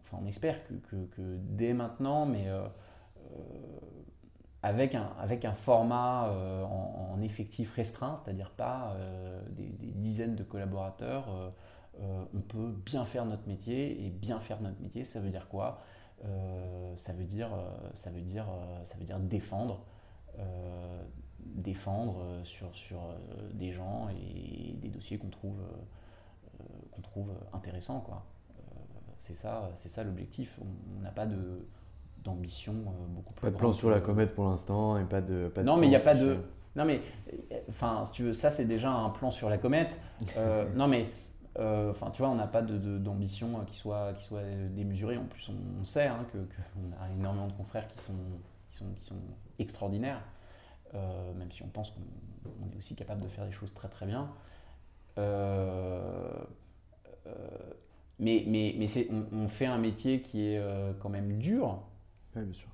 [0.00, 2.46] enfin on espère que, dès maintenant, mais
[4.62, 6.30] avec, un, avec un format
[6.70, 8.96] en, effectif restreint, c'est-à-dire pas
[9.50, 11.52] des, dizaines de collaborateurs,
[12.00, 14.06] on peut bien faire notre métier.
[14.06, 15.80] Et bien faire notre métier, ça veut dire quoi?
[16.96, 17.50] Ça, veut dire,
[17.94, 18.46] ça, veut dire,
[18.84, 19.84] ça veut dire défendre
[20.38, 21.02] euh,
[21.44, 25.58] défendre euh, sur, sur euh, des gens et des dossiers qu'on trouve,
[26.92, 28.00] qu'on trouve intéressants.
[28.00, 28.24] Quoi.
[29.18, 30.58] c'est ça, c'est ça l'objectif.
[30.62, 31.66] On n'a pas de
[32.22, 32.74] d'ambition
[33.08, 33.42] beaucoup plus.
[33.42, 35.48] Pas de plan sur la comète pour l'instant et pas de.
[35.48, 36.38] Pas non, mais il n'y a pas de.
[36.76, 37.02] Non mais,
[37.68, 40.00] enfin, si tu veux, ça c'est déjà un plan sur la comète.
[40.76, 41.08] non mais,
[41.58, 45.16] enfin, tu vois, on n'a pas d'ambition de, qui soit qui soit démesurée.
[45.16, 45.50] En plus,
[45.80, 48.14] on, sait hein, que qu'on a énormément de confrères qui sont
[48.70, 49.16] qui sont, qui sont
[49.58, 50.22] extraordinaire,
[50.94, 54.06] euh, même si on pense qu'on est aussi capable de faire des choses très très
[54.06, 54.30] bien.
[55.18, 56.30] Euh,
[57.26, 57.30] euh,
[58.18, 60.62] mais mais, mais on, on, fait un métier qui est
[61.00, 61.82] quand même dur.
[62.36, 62.68] Oui, bien sûr.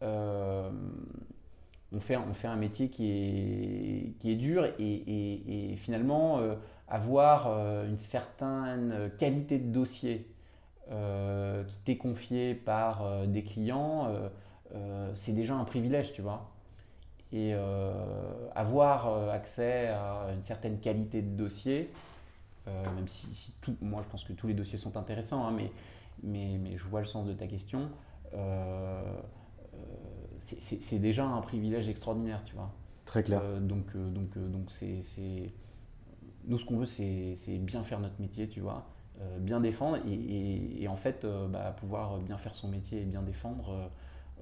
[0.00, 6.40] on, fait, on fait un métier qui est, qui est dur et, et, et finalement
[6.88, 7.48] avoir
[7.84, 10.26] une certaine qualité de dossier
[10.88, 14.10] qui t'est confié par des clients,
[15.14, 16.50] c'est déjà un privilège, tu vois.
[17.32, 17.52] Et
[18.54, 21.90] avoir accès à une certaine qualité de dossier,
[22.66, 25.70] même si, tout, moi je pense que tous les dossiers sont intéressants, hein, mais,
[26.22, 27.90] mais, mais, je vois le sens de ta question.
[30.40, 32.72] c'est déjà un privilège extraordinaire, tu vois.
[33.04, 33.42] Très clair.
[33.60, 35.02] donc, donc, donc c'est
[36.48, 38.86] nous, ce qu'on veut, c'est bien faire notre métier, tu vois,
[39.20, 43.22] euh, bien défendre et, en fait, euh, bah, pouvoir bien faire son métier et bien
[43.22, 43.90] défendre,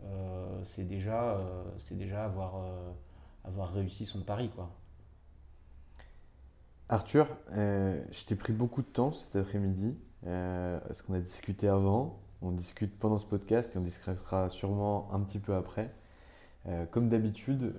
[0.05, 1.41] euh, c'est déjà,
[1.79, 2.63] c'est déjà avoir,
[3.45, 4.71] avoir réussi son pari, quoi.
[6.89, 12.53] Arthur, je t'ai pris beaucoup de temps cet après-midi, parce qu'on a discuté avant, on
[12.53, 15.93] discute pendant ce podcast et on discutera sûrement un petit peu après.
[16.93, 17.75] comme d'habitude,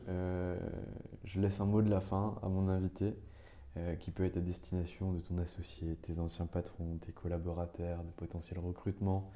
[1.23, 3.15] je laisse un mot de la fin à mon invité.
[3.78, 8.11] Euh, qui peut être à destination de ton associé, tes anciens patrons, tes collaborateurs, de
[8.11, 9.30] potentiels recrutements,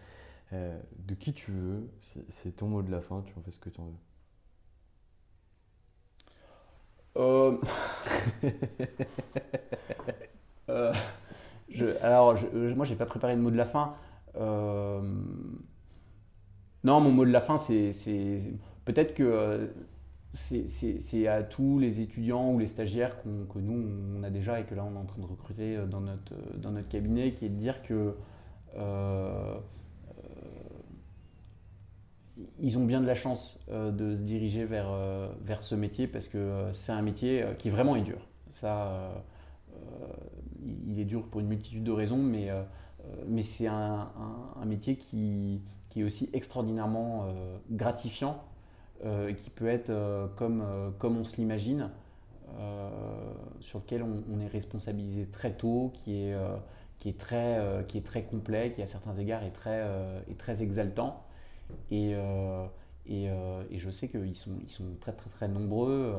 [0.53, 1.89] euh, de qui tu veux.
[2.29, 3.91] C'est ton mot de la fin, tu en fais ce que tu en veux.
[7.17, 7.57] Euh...
[10.69, 10.93] euh
[11.69, 13.95] je, alors, moi, j'ai pas préparé de mot de la fin.
[14.35, 15.03] non,
[16.83, 17.91] mon mot de la fin, c'est
[18.85, 19.71] peut-être que
[20.33, 23.85] c'est à tous les étudiants ou les stagiaires que nous,
[24.17, 26.33] on a déjà et que là, on est en train de recruter euh, dans notre,
[26.33, 28.15] euh, dans notre cabinet, qui est de dire que
[28.77, 29.57] euh,
[32.59, 34.89] ils ont bien de la chance de se diriger vers,
[35.43, 38.25] vers ce métier parce que c'est un métier qui vraiment est dur.
[38.49, 39.23] Ça,
[40.87, 42.49] il est dur pour une multitude de raisons, mais,
[43.27, 44.09] mais c'est un,
[44.59, 47.27] un, métier qui, qui, est aussi extraordinairement
[47.69, 48.41] gratifiant
[49.03, 51.89] euh, qui peut être euh, comme, euh, comme on se l'imagine,
[53.61, 56.35] sur lequel on, est responsabilisé très tôt, qui est,
[56.99, 59.87] qui, est très, qui est très complet, qui à certains égards est très,
[60.29, 61.23] est très exaltant.
[61.91, 62.11] Et,
[63.07, 63.27] et,
[63.69, 66.13] et, je sais qu'ils sont, ils sont très très très nombreux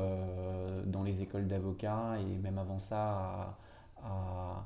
[0.87, 3.59] dans les écoles d'avocats et même avant ça
[4.03, 4.65] à,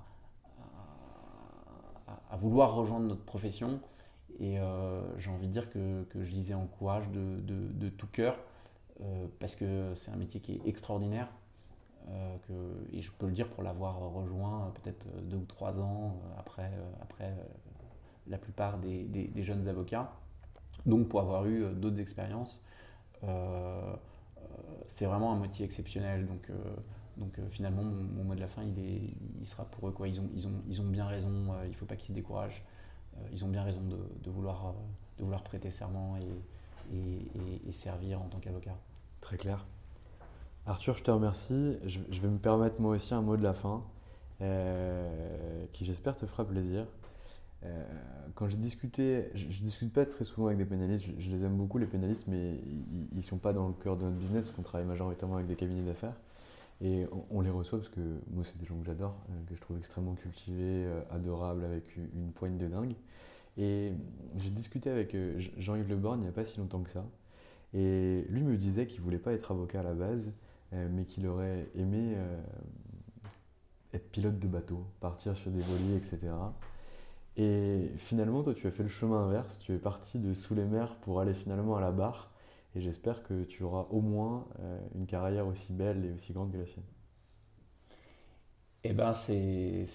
[2.30, 3.80] à, vouloir rejoindre notre profession.
[4.38, 8.38] Et euh, j'ai envie de dire que, je les encourage de, de, tout cœur
[9.00, 11.28] euh, parce que c'est un métier qui est extraordinaire.
[12.08, 12.36] Euh,
[12.92, 16.70] et je peux le dire pour l'avoir rejoint peut-être deux ou trois ans après,
[17.02, 17.34] après
[18.28, 20.12] la plupart des, jeunes avocats.
[20.84, 22.62] Donc pour avoir eu d'autres expériences,
[24.86, 26.26] c'est vraiment un métier exceptionnel.
[26.26, 26.50] Donc,
[27.16, 29.92] donc finalement, mon, mot de la fin, il sera pour eux.
[29.92, 30.08] Quoi.
[30.08, 31.30] Ils, ont, ils, ont, ils ont bien raison,
[31.64, 32.62] il ne faut pas qu'ils se découragent.
[33.16, 38.38] Euh, ils ont bien raison de, vouloir, euh, vouloir prêter serment et, servir en tant
[38.38, 38.76] qu'avocat.
[39.20, 39.66] Très clair.
[40.66, 41.76] Arthur, je te remercie.
[41.84, 43.82] Je, vais me permettre moi aussi un mot de la fin,
[44.40, 46.86] euh, qui j'espère te fera plaisir.
[48.34, 51.56] quand j'ai discuté, je, ne discute pas très souvent avec des pénalistes, je, les aime
[51.56, 52.60] beaucoup les pénalistes, mais
[53.12, 55.56] ils ne sont pas dans le cœur de notre business, on travaille majoritairement avec des
[55.56, 56.14] cabinets d'affaires.
[56.82, 58.00] Et on, les reçoit parce que
[58.30, 61.96] moi, c'est des gens que j'adore, euh, que je trouve extrêmement cultivés, euh, adorables, avec
[61.96, 62.94] une, poigne de dingue.
[63.56, 63.92] Et
[64.36, 67.06] j'ai discuté avec euh, Jean-Yves Le Borgne il n'y a pas si longtemps que ça.
[67.72, 70.22] Et lui me disait qu'il voulait pas être avocat à la base,
[70.72, 72.16] mais qu'il aurait aimé
[73.92, 76.18] être pilote de bateau, partir sur des voiliers, etc.
[77.36, 79.58] Et finalement, toi, tu as fait le chemin inverse.
[79.58, 82.30] Tu es parti de sous les mers pour aller finalement à la barre.
[82.76, 86.52] Et j'espère que tu auras au moins euh, une carrière aussi belle et aussi grande
[86.52, 86.84] que la sienne.
[88.84, 89.86] Eh ben, c'est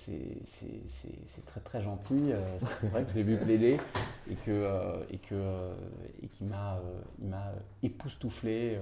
[1.46, 2.32] très très gentil.
[2.32, 3.80] Euh, c'est vrai que je l'ai vu plaider
[4.30, 5.72] et que euh, et que
[6.24, 6.80] et qu'il m'a
[7.22, 7.54] il m'a
[7.84, 8.80] époustouflé.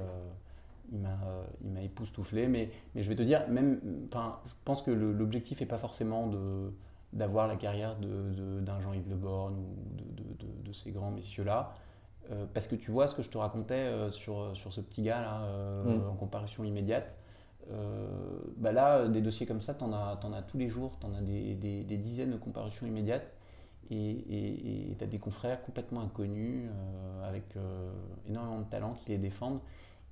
[0.93, 1.17] il m'a
[1.61, 2.47] il m'a époustouflé.
[2.47, 3.81] Mais mais je vais te dire même.
[4.07, 6.71] Enfin, je pense que l'objectif n'est pas forcément de
[7.11, 11.75] d'avoir la carrière d'un de, Jean-Yves Le Borgne ou de, de, ces grands messieurs là.
[12.31, 15.01] Euh, parce que tu vois ce que je te racontais euh, sur, sur ce petit
[15.01, 16.09] gars-là, euh, mm.
[16.09, 17.15] en comparution immédiate.
[18.57, 21.05] bah là, des dossiers comme ça, tu en, as, en as tous les jours, tu
[21.05, 23.31] en as des, des, dizaines de comparutions immédiates.
[23.91, 26.69] Et tu as des confrères complètement inconnus,
[27.23, 27.43] avec
[28.27, 29.59] énormément de talent qui les défendent.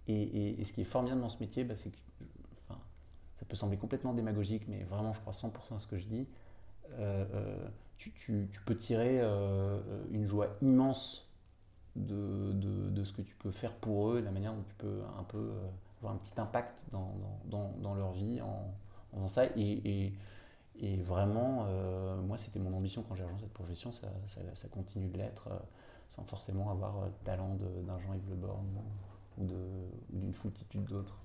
[0.08, 1.98] Et, ce qui est formidable dans ce métier, bah, c'est que
[2.70, 2.80] enfin,
[3.36, 6.28] ça peut sembler complètement démagogique, mais vraiment, je crois 100% à ce que je dis.
[7.98, 9.20] Tu, tu, tu, peux tirer
[10.12, 11.27] une joie immense
[11.98, 12.54] de,
[12.92, 15.38] de, ce que tu peux faire pour eux, la manière dont tu peux un peu
[15.38, 15.68] euh,
[16.00, 17.14] avoir un petit impact dans,
[17.46, 18.74] dans, dans leur vie en,
[19.14, 19.46] faisant ça.
[19.56, 20.14] Et,
[20.80, 24.08] et, vraiment, euh, moi, c'était mon ambition quand j'ai rejoint cette profession, ça,
[24.54, 25.58] ça, continue de l'être, euh,
[26.08, 28.68] sans forcément avoir le talent d'un Jean-Yves Le Borgne
[29.38, 29.46] ou
[30.10, 31.20] d'une foultitude d'autres.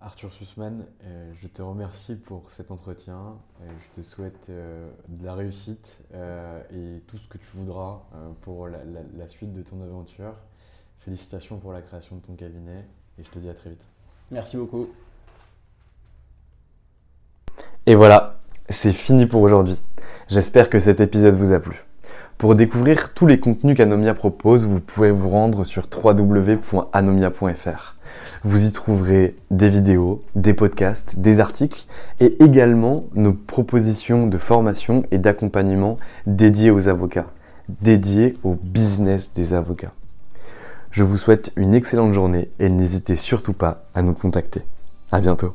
[0.00, 3.36] Arthur Sussman, euh, je te remercie pour cet entretien.
[3.60, 5.98] je te souhaite de la réussite
[6.70, 8.02] et tout ce que tu voudras
[8.42, 10.34] pour la, suite de ton aventure.
[10.98, 12.84] Félicitations pour la création de ton cabinet
[13.18, 13.84] et je te dis à très vite.
[14.30, 14.88] Merci beaucoup.
[17.86, 19.80] Et voilà, c'est fini pour aujourd'hui.
[20.28, 21.84] J'espère que cet épisode vous a plu.
[22.38, 27.94] Pour découvrir tous les contenus qu'Anomia propose, vous pouvez vous rendre sur www.anomia.fr.
[28.44, 31.86] Vous y trouverez des vidéos, des podcasts, des articles
[32.20, 35.96] et également nos propositions de formation et d'accompagnement
[36.26, 37.32] dédiées aux avocats,
[37.80, 39.94] dédiées au business des avocats.
[40.90, 44.60] Je vous souhaite une excellente journée et n'hésitez surtout pas à nous contacter.
[45.10, 45.54] À bientôt.